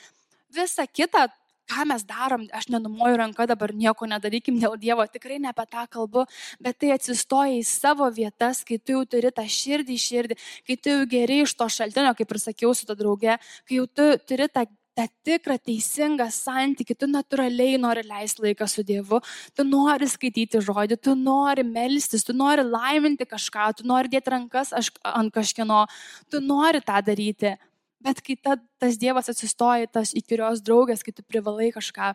Visa 0.54 0.86
kita, 0.86 1.28
ką 1.70 1.86
mes 1.88 2.04
darom, 2.06 2.46
aš 2.52 2.68
nenumoju 2.72 3.18
ranką 3.20 3.46
dabar 3.48 3.72
nieko 3.74 4.08
nedarykim 4.10 4.58
dėl 4.60 4.76
Dievo, 4.80 5.06
tikrai 5.08 5.40
ne 5.40 5.50
apie 5.50 5.66
tą 5.70 5.86
kalbu, 5.90 6.26
bet 6.62 6.78
tai 6.82 6.92
atsistoja 6.96 7.56
į 7.56 7.64
savo 7.68 8.08
vietas, 8.12 8.62
kai 8.68 8.78
tu 8.78 8.98
jau 8.98 9.04
turi 9.16 9.32
tą 9.34 9.46
širdį 9.48 9.96
į 9.96 10.04
širdį, 10.04 10.38
kai 10.68 10.76
tu 10.76 10.94
jau 10.94 11.10
geri 11.10 11.42
iš 11.46 11.56
to 11.58 11.68
šaltinio, 11.70 12.14
kaip 12.18 12.34
ir 12.34 12.42
sakiau 12.42 12.74
su 12.76 12.88
ta 12.88 12.96
drauge, 12.98 13.38
kai 13.68 13.80
jau 13.80 13.86
tu 13.88 14.10
turi 14.28 14.50
tą 14.52 14.66
tą 14.94 15.06
tikrą 15.26 15.56
teisingą 15.58 16.28
santykių, 16.30 16.96
tu 16.98 17.08
natūraliai 17.10 17.78
nori 17.82 18.04
leisti 18.06 18.44
laiką 18.44 18.66
su 18.70 18.84
Dievu, 18.86 19.20
tu 19.56 19.66
nori 19.66 20.06
skaityti 20.10 20.62
žodį, 20.62 20.98
tu 21.02 21.16
nori 21.18 21.64
melstis, 21.66 22.24
tu 22.26 22.34
nori 22.36 22.62
laiminti 22.66 23.26
kažką, 23.26 23.70
tu 23.80 23.88
nori 23.90 24.12
dėti 24.12 24.34
rankas 24.34 24.72
ant 24.74 25.34
kažkieno, 25.34 25.84
tu 26.30 26.42
nori 26.44 26.82
tą 26.84 27.00
daryti. 27.06 27.56
Bet 28.04 28.20
kai 28.20 28.36
ta, 28.36 28.58
tas 28.78 28.98
Dievas 29.00 29.30
atsistoja, 29.32 29.88
tas 29.88 30.12
įkyrios 30.14 30.62
draugės, 30.62 31.02
kai 31.02 31.14
tu 31.16 31.24
privalai 31.24 31.70
kažką, 31.74 32.12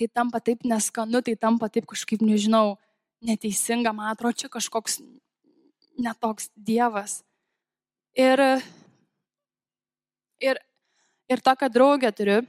tai 0.00 0.08
tampa 0.08 0.40
taip 0.40 0.64
neskanu, 0.64 1.20
tai 1.22 1.36
tampa 1.36 1.68
taip 1.68 1.86
kažkaip, 1.90 2.24
nežinau, 2.24 2.78
neteisinga, 3.20 3.92
man 3.92 4.14
atrodo, 4.14 4.38
čia 4.40 4.48
kažkoks 4.48 5.02
netoks 6.00 6.48
Dievas. 6.56 7.20
Ir, 8.16 8.40
ir, 10.40 10.62
ir 11.30 11.40
tokią 11.40 11.68
draugę 11.70 12.10
turiu, 12.12 12.40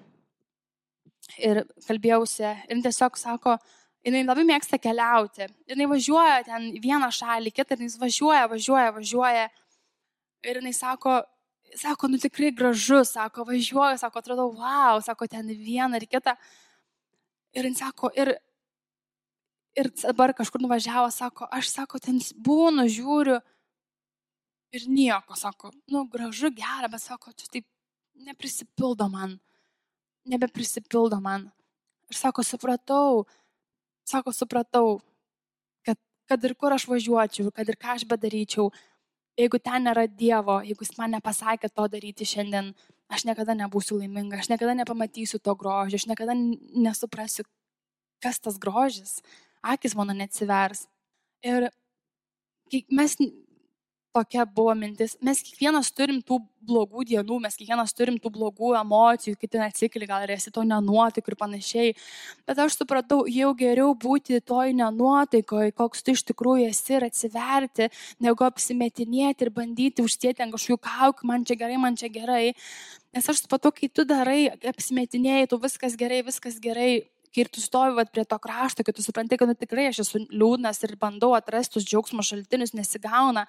ir 1.38 1.64
kalbėjausi, 1.88 2.48
ir 2.70 2.82
tiesiog 2.84 3.18
sako, 3.20 3.58
jinai 4.06 4.24
labai 4.26 4.46
mėgsta 4.48 4.80
keliauti. 4.82 5.48
Jinai 5.70 5.88
važiuoja 5.92 6.42
ten 6.48 6.72
vieną 6.82 7.12
šalį, 7.14 7.54
kitą, 7.56 7.78
jinai 7.78 8.02
važiuoja, 8.02 8.48
važiuoja, 8.52 8.96
važiuoja. 8.98 9.48
Ir 10.50 10.60
jinai 10.62 10.74
sako, 10.74 11.20
sako, 11.78 12.10
nu 12.12 12.20
tikrai 12.22 12.52
gražu, 12.58 13.04
sako, 13.06 13.46
važiuoju, 13.52 14.00
sako, 14.02 14.24
atrodo, 14.24 14.48
wow, 14.58 15.02
sako, 15.06 15.30
ten 15.30 15.48
vieną 15.48 16.02
ir 16.02 16.08
kitą. 16.10 16.36
Ir 17.54 17.68
jis 17.68 17.82
sako, 17.84 18.10
ir, 18.18 18.34
ir 19.78 19.92
dabar 20.02 20.34
kažkur 20.34 20.64
nuvažiavo, 20.64 21.12
sako, 21.14 21.48
aš, 21.52 21.70
sako, 21.70 22.00
ten 22.02 22.18
būnu, 22.42 22.88
žiūriu 22.90 23.38
ir 24.72 24.88
nieko, 24.88 25.36
sako, 25.36 25.74
nu 25.92 26.06
gražu, 26.10 26.50
gera, 26.56 26.88
bet 26.90 27.04
sako, 27.04 27.36
čia 27.36 27.52
taip 27.52 27.68
neprisipildo 28.26 29.08
man, 29.10 29.40
nebeprisipildo 30.26 31.20
man. 31.22 31.50
Ir 32.12 32.18
sako, 32.20 32.44
supratau, 32.44 33.26
sako, 34.08 34.34
supratau, 34.36 34.88
kad, 35.86 36.00
kad 36.28 36.48
ir 36.48 36.56
kur 36.60 36.76
aš 36.76 36.88
važiuočiau, 36.92 37.52
kad 37.56 37.70
ir 37.70 37.78
ką 37.80 37.96
aš 37.96 38.08
bedaryčiau, 38.10 38.70
jeigu 39.40 39.60
ten 39.64 39.88
nėra 39.88 40.08
Dievo, 40.08 40.60
jeigu 40.66 40.86
Jis 40.86 40.98
man 41.00 41.16
nepasakė 41.16 41.72
to 41.72 41.88
daryti 41.92 42.28
šiandien, 42.28 42.74
aš 43.12 43.26
niekada 43.28 43.56
nebūsiu 43.58 44.00
laiminga, 44.00 44.40
aš 44.40 44.52
niekada 44.52 44.76
nepamatysiu 44.78 45.40
to 45.40 45.56
grožio, 45.60 46.00
aš 46.00 46.08
niekada 46.12 46.36
nesuprasiu, 46.36 47.46
kas 48.24 48.40
tas 48.40 48.60
grožis, 48.62 49.20
akis 49.62 49.96
mano 49.98 50.16
neatsivers. 50.18 50.86
Ir 51.44 51.70
mes 52.92 53.18
tokia 54.14 54.46
buvo 54.46 54.74
mintis. 54.76 55.16
Mes 55.24 55.40
kiekvienas 55.46 55.92
turim 55.96 56.20
tų 56.26 56.40
blogų 56.68 57.06
dienų, 57.10 57.40
mes 57.44 57.56
kiekvienas 57.58 57.94
turim 57.98 58.18
tų 58.22 58.32
blogų 58.36 58.74
emocijų, 58.80 59.38
kiti 59.40 59.62
atsikeli, 59.64 60.08
gal 60.10 60.26
ir 60.26 60.34
esi 60.36 60.52
to 60.54 60.64
nenuotik 60.68 61.28
ir 61.32 61.38
panašiai. 61.40 61.94
Bet 62.48 62.60
aš 62.62 62.78
supratau, 62.82 63.22
jau 63.32 63.52
geriau 63.58 63.94
būti 63.98 64.42
toj 64.46 64.76
nenuotaikoje, 64.78 65.76
koks 65.78 66.04
tu 66.04 66.16
iš 66.16 66.26
tikrųjų 66.32 66.68
esi 66.70 66.98
ir 66.98 67.08
atsiverti, 67.08 67.90
negu 68.24 68.48
apsimetinėti 68.48 69.48
ir 69.48 69.54
bandyti 69.56 70.06
užsėti 70.06 70.44
ant 70.44 70.56
kažkokių 70.58 70.82
kauk, 70.90 71.24
man 71.28 71.48
čia 71.48 71.58
gerai, 71.64 71.80
man 71.82 71.98
čia 72.00 72.12
gerai. 72.12 72.52
Nes 73.16 73.28
aš 73.28 73.46
supratau, 73.46 73.74
kai 73.76 73.90
tu 73.92 74.06
darai, 74.08 74.46
apsimetinėjai, 74.72 75.50
tu 75.52 75.60
viskas 75.60 75.98
gerai, 76.00 76.22
viskas 76.28 76.62
gerai, 76.64 76.92
kai 77.32 77.46
ir 77.46 77.50
tu 77.52 77.64
stovi 77.64 77.96
vat, 77.98 78.12
prie 78.12 78.26
to 78.28 78.38
krašto, 78.42 78.86
kai 78.86 78.94
tu 78.96 79.04
supranti, 79.06 79.38
kad 79.40 79.50
nu, 79.50 79.56
tikrai 79.58 79.88
aš 79.90 80.04
esu 80.06 80.24
liūdnas 80.28 80.84
ir 80.86 80.96
bandau 81.02 81.32
atrasti 81.38 81.78
tus 81.78 81.88
džiaugsmo 81.88 82.26
šaltinius, 82.28 82.76
nesigauna. 82.78 83.46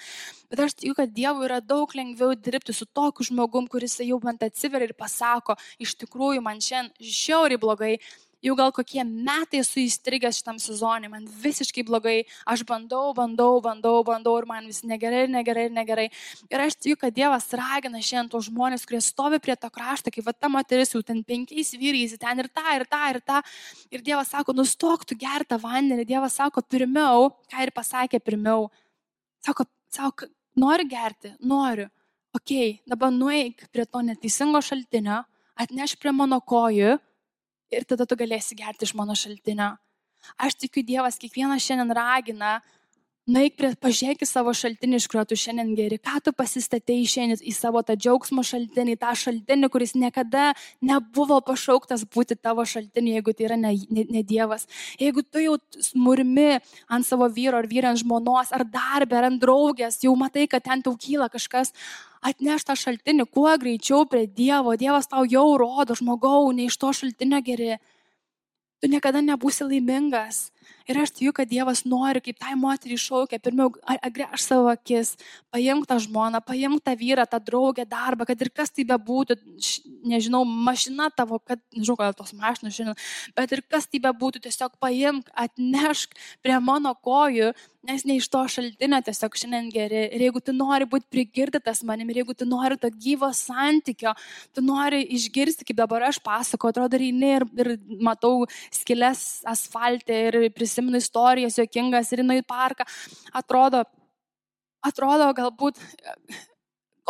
Bet 0.50 0.64
aš 0.66 0.76
tikiu, 0.78 0.96
kad 0.98 1.14
Dievui 1.14 1.48
yra 1.48 1.60
daug 1.60 1.94
lengviau 1.98 2.36
dirbti 2.38 2.74
su 2.76 2.86
tokiu 2.86 3.26
žmogum, 3.30 3.68
kuris 3.70 3.98
jau 4.02 4.20
man 4.22 4.40
atsiveria 4.42 4.90
ir 4.90 4.98
pasako, 4.98 5.58
iš 5.82 5.96
tikrųjų 6.04 6.44
man 6.44 6.62
šiandien 6.62 7.12
žiauriai 7.22 7.60
blogai, 7.60 7.96
jau 8.42 8.54
gal 8.58 8.72
kokie 8.74 9.02
metai 9.06 9.60
esu 9.62 9.80
įstrigęs 9.82 10.40
šitam 10.40 10.58
sezonui, 10.62 11.10
man 11.12 11.26
visiškai 11.44 11.84
blogai, 11.86 12.16
aš 12.48 12.64
bandau, 12.66 13.12
bandau, 13.16 13.60
bandau, 13.62 14.02
bandau 14.06 14.34
ir 14.40 14.48
man 14.50 14.66
vis 14.66 14.82
negerai, 14.86 15.24
negerai, 15.30 15.68
negerai. 15.72 16.08
Ir 16.50 16.64
aš 16.64 16.76
tikiu, 16.80 16.98
kad 16.98 17.14
Dievas 17.14 17.46
ragina 17.58 18.02
šiandien 18.02 18.32
tos 18.32 18.48
žmonės, 18.48 18.86
kurie 18.88 19.02
stovi 19.04 19.38
prie 19.42 19.56
to 19.56 19.70
krašto, 19.70 20.10
kaip 20.14 20.26
va 20.26 20.34
ta 20.34 20.50
moteris 20.50 20.94
jau 20.96 21.02
ten 21.06 21.22
penkiais 21.26 21.70
vyrais, 21.78 22.16
ten 22.18 22.42
ir 22.42 22.50
tą, 22.50 22.66
ir 22.78 22.86
tą, 22.90 23.02
ir 23.14 23.20
tą. 23.22 23.40
Ir 23.94 24.02
Dievas 24.02 24.34
sako, 24.34 24.56
nustok 24.58 25.06
tu 25.06 25.18
gertą 25.18 25.60
vandenį. 25.62 26.06
Dievas 26.08 26.38
sako, 26.40 26.64
pirmiau, 26.66 27.30
ką 27.52 27.66
ir 27.66 27.74
pasakė 27.76 28.18
pirmiau. 28.22 28.66
Sako, 29.46 29.68
sako, 29.94 30.30
nori 30.58 30.88
gerti, 30.90 31.36
noriu. 31.46 31.86
Ok, 32.32 32.80
dabar 32.88 33.12
nueik 33.12 33.66
prie 33.70 33.84
to 33.84 34.00
neteisingo 34.00 34.62
šaltinio, 34.64 35.20
atneš 35.60 35.98
prie 36.00 36.14
mano 36.16 36.38
kojų 36.40 36.96
ir 37.72 37.86
tada 37.88 38.06
tu 38.08 38.18
galėsi 38.18 38.56
gerti 38.58 38.86
iš 38.88 38.94
mano 38.98 39.16
šaltinio. 39.18 39.72
Aš 40.38 40.56
tikiu, 40.60 40.84
Dievas 40.86 41.18
kiekvieną 41.18 41.58
šiandien 41.58 41.94
ragina, 41.98 42.60
nueik 43.30 43.54
prie, 43.58 43.70
pažiūrėk 43.78 44.24
į 44.24 44.26
savo 44.26 44.52
šaltinį, 44.56 44.98
iš 44.98 45.06
kurio 45.10 45.22
tu 45.30 45.36
šiandien 45.38 45.72
geri, 45.78 45.98
ką 46.02 46.18
tu 46.26 46.32
pasistatėjai 46.34 47.08
šiandien 47.12 47.44
į 47.46 47.54
savo 47.54 47.82
tą 47.86 47.94
džiaugsmo 47.94 48.42
šaltinį, 48.46 48.96
tą 48.98 49.12
šaltinį, 49.18 49.70
kuris 49.70 49.94
niekada 49.94 50.50
nebuvo 50.82 51.38
pašauktas 51.46 52.02
būti 52.10 52.36
tavo 52.40 52.66
šaltiniu, 52.66 53.14
jeigu 53.18 53.34
tai 53.36 53.46
yra 53.46 53.58
ne, 53.60 53.74
ne, 53.94 54.06
ne 54.10 54.22
Dievas. 54.26 54.66
Jeigu 55.00 55.22
tu 55.22 55.42
jau 55.42 55.54
smurmi 55.78 56.58
ant 56.90 57.06
savo 57.06 57.28
vyro 57.30 57.62
ar 57.62 57.70
vyro 57.70 57.92
ant 57.92 58.02
žmonos, 58.02 58.50
ar 58.50 58.66
darbę, 58.66 59.20
ar 59.20 59.30
ant 59.30 59.42
draugės, 59.42 60.02
jau 60.02 60.16
matai, 60.18 60.48
kad 60.50 60.66
ten 60.66 60.82
tau 60.82 60.98
kyla 60.98 61.30
kažkas, 61.30 61.70
atneš 62.26 62.66
tą 62.66 62.74
šaltinį 62.78 63.28
kuo 63.30 63.54
greičiau 63.58 64.02
prie 64.10 64.26
Dievo. 64.26 64.74
Dievas 64.78 65.10
tau 65.10 65.22
jau 65.28 65.46
rodo, 65.60 65.94
žmogau, 65.98 66.50
ne 66.50 66.66
iš 66.66 66.78
to 66.78 66.90
šaltinio 66.90 67.42
geri. 67.46 67.76
Tu 68.82 68.90
niekada 68.90 69.22
nebūsi 69.22 69.62
laimingas. 69.62 70.48
Ir 70.90 70.98
aš 71.02 71.12
tikiu, 71.16 71.32
kad 71.36 71.50
Dievas 71.50 71.84
nori, 71.88 72.22
kaip 72.24 72.38
tai 72.42 72.54
moteriai 72.58 73.00
šaukia, 73.00 73.40
pirmiau 73.42 73.72
agręž 73.94 74.44
savo 74.44 74.70
akis, 74.72 75.14
paimk 75.54 75.88
tą 75.90 75.98
žmoną, 76.02 76.42
paimk 76.46 76.84
tą 76.84 76.94
vyrą, 76.98 77.26
tą 77.30 77.40
draugę, 77.42 77.86
darbą, 77.88 78.26
kad 78.28 78.40
ir 78.42 78.52
kas 78.54 78.74
tai 78.74 78.86
bebūtų, 78.88 79.38
nežinau, 80.08 80.44
mašina 80.44 81.10
tavo, 81.16 81.40
kad, 81.42 81.62
nežinau, 81.76 81.98
gal 82.00 82.16
tos 82.18 82.34
mašinos 82.36 82.76
šiandien, 82.76 83.02
bet 83.36 83.56
ir 83.56 83.64
kas 83.68 83.86
tai 83.90 84.02
bebūtų, 84.06 84.44
tiesiog 84.48 84.78
paimk, 84.82 85.30
atnešk 85.46 86.18
prie 86.42 86.58
mano 86.62 86.94
kojų 86.98 87.52
nes 87.82 88.04
ne 88.06 88.16
iš 88.20 88.28
to 88.30 88.40
šaltinio 88.54 89.00
tiesiog 89.02 89.36
šiandien 89.38 89.68
geri. 89.74 90.04
Ir 90.14 90.26
jeigu 90.28 90.40
tu 90.44 90.54
nori 90.54 90.86
būti 90.88 91.08
prigirdytas 91.10 91.82
manim, 91.86 92.10
ir 92.10 92.20
jeigu 92.20 92.36
tu 92.38 92.46
nori 92.46 92.78
to 92.78 92.90
gyvo 92.94 93.32
santykio, 93.34 94.14
tu 94.54 94.62
nori 94.64 95.02
išgirsti, 95.16 95.66
kaip 95.66 95.80
dabar 95.80 96.06
aš 96.06 96.20
pasakoju, 96.22 96.76
atrodo, 96.76 97.00
eini 97.02 97.32
ir, 97.40 97.46
ir 97.58 97.72
matau 98.02 98.46
skilės 98.74 99.42
asfaltė 99.50 100.20
ir 100.28 100.38
prisimenu 100.62 101.02
istorijas 101.02 101.58
jokingas 101.58 102.14
ir 102.14 102.22
einu 102.24 102.38
į 102.38 102.46
parką, 102.46 102.86
atrodo, 103.42 103.82
atrodo 104.86 105.28
galbūt 105.36 105.82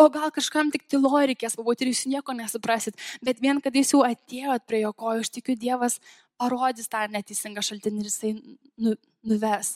O 0.00 0.08
gal 0.08 0.30
kažkam 0.32 0.70
tik 0.72 0.86
tyloje 0.88 1.28
reikės 1.28 1.54
pabūti 1.58 1.84
ir 1.84 1.90
jūs 1.90 2.06
nieko 2.08 2.32
nesuprasit, 2.32 2.96
bet 3.20 3.42
vien, 3.44 3.58
kad 3.60 3.74
jūs 3.76 3.92
jau 3.92 4.00
atėjot 4.06 4.64
prie 4.64 4.80
jo 4.86 4.92
kojų, 4.96 5.20
aš 5.20 5.30
tikiu, 5.34 5.56
Dievas 5.60 5.98
parodys 6.40 6.88
tą 6.88 7.04
neteisingą 7.12 7.60
šaltinį 7.60 8.00
ir 8.00 8.08
jisai 8.08 8.30
nu, 8.80 8.94
nuves 9.28 9.74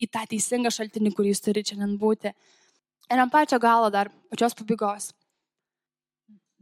į 0.00 0.06
tą 0.14 0.22
teisingą 0.30 0.70
šaltinį, 0.72 1.12
kurį 1.16 1.34
jūs 1.34 1.42
turite 1.44 1.72
šiandien 1.72 1.96
būti. 1.98 2.30
Ir 3.10 3.18
ant 3.24 3.32
pačio 3.32 3.58
galo 3.58 3.90
dar, 3.90 4.12
pačios 4.30 4.54
pabaigos. 4.54 5.10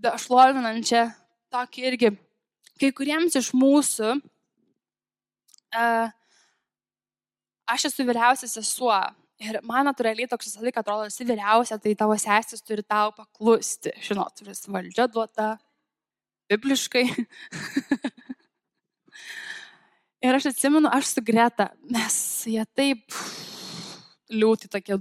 Aš 0.08 0.28
lovinančią 0.32 1.04
tokį 1.52 1.86
irgi. 1.90 2.12
Kai 2.80 2.90
kuriems 2.96 3.36
iš 3.36 3.52
mūsų, 3.58 4.14
uh, 5.76 6.08
aš 7.68 7.88
esu 7.90 8.06
vyriausias 8.08 8.56
sesuo. 8.58 8.98
Ir 9.38 9.60
man 9.62 9.86
natūraliai 9.86 10.26
toks 10.30 10.48
visą 10.48 10.64
laiką 10.64 10.82
atrodo, 10.82 11.06
esi 11.06 11.26
vyriausia, 11.26 11.78
tai 11.78 11.92
tavo 11.98 12.16
sesis 12.18 12.64
turi 12.66 12.82
tau 12.82 13.12
paklusti. 13.14 13.92
Žinot, 14.02 14.42
vis 14.46 14.64
valdžia 14.66 15.06
duota, 15.12 15.52
bibliškai. 16.50 17.04
Ir 20.26 20.34
aš 20.34 20.48
atsimenu, 20.50 20.90
aš 20.90 21.12
su 21.14 21.22
Greta, 21.22 21.68
mes 21.94 22.14
jie 22.50 22.64
taip 22.74 23.14
liūti 24.34 24.66
tokie, 24.72 24.96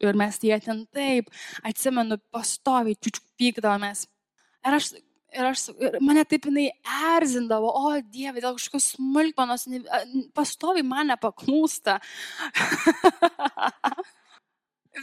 ir 0.00 0.18
mes 0.18 0.38
jie 0.38 0.58
ten 0.62 0.84
taip, 0.94 1.32
atsimenu, 1.66 2.20
pastoviai, 2.32 2.94
pykdavomės. 3.40 4.06
Ir 4.62 4.76
aš, 4.78 4.92
ir 5.32 5.48
aš, 5.48 5.66
ir 5.80 5.98
mane 6.04 6.24
taip 6.28 6.46
jinai 6.48 6.68
erzindavo, 7.16 7.70
o 7.72 7.92
Dieve, 8.12 8.42
dėl 8.42 8.56
kažkokios 8.58 8.92
smulkmenos, 8.96 9.66
pastoviai 10.36 10.84
mane 10.86 11.16
paklūsta. 11.20 11.98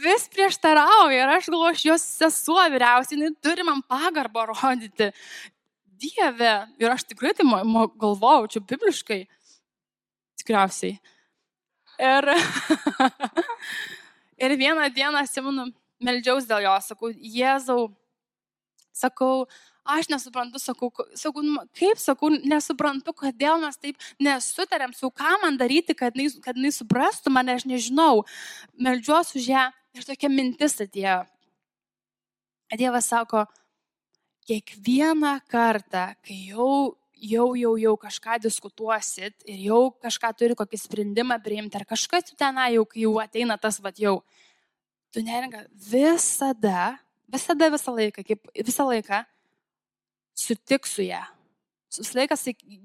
Vis 0.04 0.28
prieštarauja 0.30 1.24
ir 1.24 1.32
aš 1.34 1.48
galvoju, 1.50 1.74
aš 1.74 1.86
jos 1.88 2.06
sesuo 2.20 2.62
vyriausiai, 2.70 3.18
jinai 3.18 3.34
turi 3.42 3.66
man 3.66 3.82
pagarbą 3.90 4.46
rodyti 4.52 5.10
Dieve, 6.00 6.52
ir 6.80 6.92
aš 6.94 7.04
tikrai 7.10 7.34
tai 7.36 7.44
galvojau, 8.00 8.46
čia 8.54 8.62
bibliškai, 8.64 9.24
tikriausiai. 10.40 10.94
Ir, 12.00 12.30
ir 14.46 14.54
vieną 14.62 14.86
dieną, 14.94 15.26
atsimenu, 15.26 15.66
meldžiaus 16.00 16.46
dėl 16.48 16.64
jo, 16.64 16.76
sakau, 16.86 17.10
Jėzau, 17.12 17.90
sakau, 18.96 19.44
aš 19.84 20.08
nesuprantu, 20.12 20.60
sakau, 20.62 20.90
sakau, 21.18 21.42
nu, 21.44 21.56
kaip 21.76 22.00
sakau, 22.00 22.30
nesuprantu, 22.44 23.14
kodėl 23.16 23.60
mes 23.62 23.78
taip 23.80 24.10
nesutarėm, 24.22 24.94
su 24.96 25.10
ką 25.10 25.36
man 25.42 25.58
daryti, 25.60 25.96
kad 25.96 26.16
jinai, 26.16 26.30
kad 26.44 26.58
jinai 26.58 26.72
suprastų 26.74 27.32
mane, 27.34 27.56
aš 27.56 27.66
nežinau. 27.70 28.24
Meldžiuosi 28.80 29.38
už 29.40 29.50
ją 29.50 29.66
ir 29.96 30.06
tokia 30.06 30.30
mintis 30.32 30.78
atėjo. 30.82 31.22
Dievas 32.78 33.08
sako, 33.10 33.48
kiekvieną 34.46 35.40
kartą, 35.50 36.12
kai 36.22 36.36
jau, 36.50 36.96
jau, 37.14 37.48
jau, 37.58 37.74
jau 37.78 37.96
kažką 37.98 38.38
diskutuosit 38.42 39.34
ir 39.46 39.64
jau 39.68 39.82
kažką 40.02 40.30
turi 40.38 40.56
kokį 40.58 40.78
sprendimą 40.80 41.40
priimti, 41.42 41.78
ar 41.78 41.86
kažkas 41.88 42.32
tenai 42.38 42.74
jau, 42.76 42.86
kai 42.86 43.04
jau 43.04 43.16
ateina 43.22 43.58
tas, 43.60 43.80
va 43.82 43.92
jau, 43.96 44.20
tu 45.10 45.22
neringa 45.26 45.64
visada, 45.90 46.96
visada 47.30 47.70
visą 47.74 47.94
laiką, 47.94 48.24
kaip 48.26 48.50
visą 48.66 48.86
laiką, 48.88 49.24
sutik 50.40 50.88
su 50.88 51.04
ją. 51.06 51.22
Visą 51.90 52.14
laiką 52.20 52.36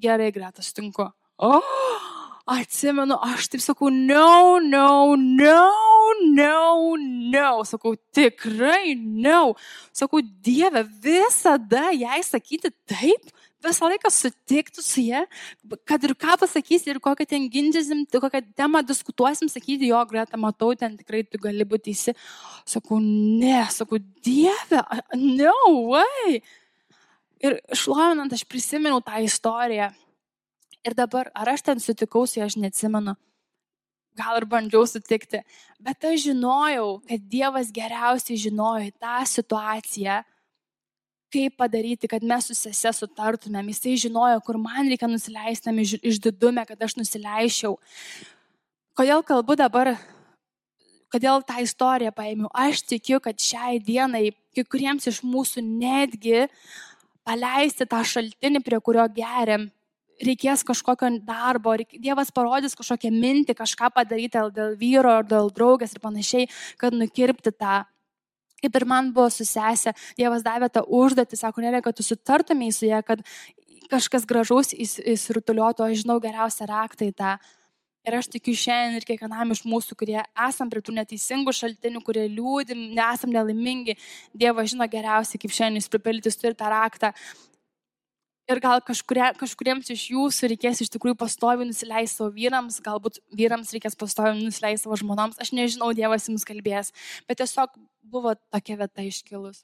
gerai, 0.01 0.31
greta, 0.33 0.63
sutinku. 0.65 1.05
O, 1.37 1.59
atsimenu, 2.49 3.17
aš 3.21 3.49
taip 3.53 3.61
sakau, 3.63 3.89
no, 3.89 4.57
no, 4.59 5.15
no, 5.15 5.61
no, 6.33 6.95
no. 6.97 7.49
Sakau, 7.65 7.95
tikrai 8.15 8.95
no. 8.95 9.53
Sakau, 9.93 10.21
Dieve, 10.21 10.85
visada 11.03 11.91
jai 11.93 12.21
sakyti 12.25 12.73
taip, 12.89 13.29
visą 13.65 13.89
laiką 13.89 14.09
sutikti 14.13 14.81
su 14.85 15.05
jie, 15.05 15.23
kad 15.89 16.03
ir 16.05 16.15
ką 16.17 16.37
pasakysi, 16.41 16.91
ir 16.93 17.01
kokią 17.03 17.29
ten 17.29 17.47
ginčysim, 17.49 18.05
kokią 18.09 18.41
temą 18.57 18.81
diskutuosim, 18.85 19.49
sakyti, 19.49 19.89
jo, 19.93 20.01
greta, 20.09 20.37
matau, 20.37 20.73
ten 20.77 20.97
tikrai 20.97 21.23
tu 21.25 21.41
gali 21.41 21.65
būti 21.65 21.91
teisi. 21.91 22.17
Sakau, 22.65 23.01
ne, 23.01 23.65
sakau, 23.73 24.01
Dieve, 24.25 24.85
no 25.13 25.57
way. 25.93 26.41
Ir 27.45 27.59
šlovinant, 27.77 28.33
aš 28.33 28.45
prisimenu 28.49 29.01
tą 29.05 29.21
istoriją. 29.21 29.91
Ir 30.85 30.93
dabar, 30.97 31.29
ar 31.33 31.53
aš 31.53 31.65
ten 31.65 31.81
sutikau 31.81 32.25
su 32.29 32.39
ja, 32.39 32.47
aš 32.49 32.57
neatsimenu. 32.61 33.15
Gal 34.15 34.39
ir 34.39 34.45
bandžiau 34.49 34.85
sutikti. 34.87 35.41
Bet 35.81 36.05
aš 36.07 36.29
žinojau, 36.29 37.01
kad 37.09 37.25
Dievas 37.29 37.71
geriausiai 37.75 38.39
žinojo 38.39 38.93
tą 39.01 39.17
situaciją, 39.27 40.21
kaip 41.35 41.57
padaryti, 41.59 42.07
kad 42.07 42.23
mes 42.23 42.47
su 42.47 42.55
sese 42.55 42.93
sutartumėm. 42.95 43.73
Jisai 43.73 43.97
žinojo, 44.05 44.39
kur 44.45 44.59
man 44.61 44.87
reikia 44.87 45.09
nusileistam 45.11 45.81
iš, 45.83 45.97
išdidume, 45.99 46.63
kad 46.69 46.87
aš 46.87 46.95
nusileiščiau. 47.01 47.75
Kodėl 48.95 49.25
kalbu 49.27 49.57
dabar, 49.59 49.91
kodėl 51.11 51.43
tą 51.43 51.59
istoriją 51.65 52.13
paėmiau? 52.15 52.51
Aš 52.55 52.85
tikiu, 52.87 53.19
kad 53.23 53.41
šiai 53.41 53.81
dienai 53.83 54.29
kai 54.55 54.63
kuriems 54.63 55.09
iš 55.11 55.19
mūsų 55.27 55.65
netgi 55.65 56.45
paleisti 57.25 57.87
tą 57.89 58.03
šaltinį, 58.05 58.61
prie 58.65 58.79
kurio 58.83 59.07
geriam. 59.15 59.69
Reikės 60.23 60.63
kažkokio 60.63 61.09
darbo, 61.27 61.73
Dievas 61.99 62.31
parodys 62.31 62.77
kažkokią 62.77 63.11
mintį, 63.11 63.57
kažką 63.57 63.89
padaryti 63.97 64.39
dėl 64.55 64.77
vyro 64.79 65.17
ar 65.19 65.27
dėl 65.27 65.51
draugės 65.51 65.91
ir 65.95 65.99
panašiai, 66.03 66.47
kad 66.79 66.95
nukirpti 66.95 67.51
tą. 67.51 67.81
Kaip 68.63 68.77
ir 68.79 68.85
man 68.87 69.11
buvo 69.13 69.27
susesę, 69.33 69.91
Dievas 70.15 70.45
davė 70.45 70.69
tą 70.71 70.85
užduotį, 70.87 71.37
sako, 71.37 71.65
nereikia, 71.65 71.89
kad 71.89 71.99
tu 71.99 72.05
sutartumai 72.07 72.71
su 72.71 72.87
ją, 72.87 73.01
kad 73.03 73.25
kažkas 73.91 74.23
gražaus 74.29 74.71
įsirutuliotų, 74.73 75.83
aš 75.83 76.05
žinau 76.05 76.21
geriausią 76.23 76.69
raktą 76.71 77.09
į 77.09 77.13
tą. 77.19 77.35
Ir 78.05 78.13
aš 78.19 78.27
tikiu 78.29 78.53
šiandien 78.53 78.99
ir 78.99 79.05
kiekvienam 79.07 79.49
iš 79.55 79.63
mūsų, 79.65 79.95
kurie 79.97 80.19
esam 80.45 80.69
prie 80.69 80.83
tų 80.85 80.93
neteisingų 80.99 81.53
šaltinių, 81.57 82.03
kurie 82.05 82.27
liūdim, 82.29 82.91
nesam 82.93 83.33
nelaimingi, 83.33 83.97
Dievas 84.37 84.69
žino 84.73 84.85
geriausiai, 84.91 85.41
kaip 85.41 85.55
šiandien 85.55 85.81
jūs 85.81 85.89
pripildyti 85.89 86.35
turi 86.37 86.57
tą 86.59 86.69
raktą. 86.69 87.11
Ir 88.45 88.61
gal 88.61 88.77
kažkurie, 88.85 89.25
kažkuriems 89.39 89.89
iš 89.89 90.03
jūsų 90.13 90.51
reikės 90.51 90.83
iš 90.85 90.91
tikrųjų 90.93 91.17
pastovi 91.17 91.65
nusileisti 91.65 92.19
savo 92.19 92.29
vyrams, 92.35 92.77
galbūt 92.85 93.17
vyrams 93.33 93.73
reikės 93.73 93.97
pastovi 93.97 94.35
nusileisti 94.37 94.85
savo 94.85 94.99
žmonoms. 95.01 95.41
Aš 95.41 95.55
nežinau, 95.57 95.89
Dievas 95.97 96.29
jums 96.29 96.45
kalbės, 96.45 96.93
bet 97.25 97.41
tiesiog 97.41 97.73
buvo 98.05 98.35
tokia 98.53 98.77
vieta 98.83 99.01
iškilus. 99.01 99.63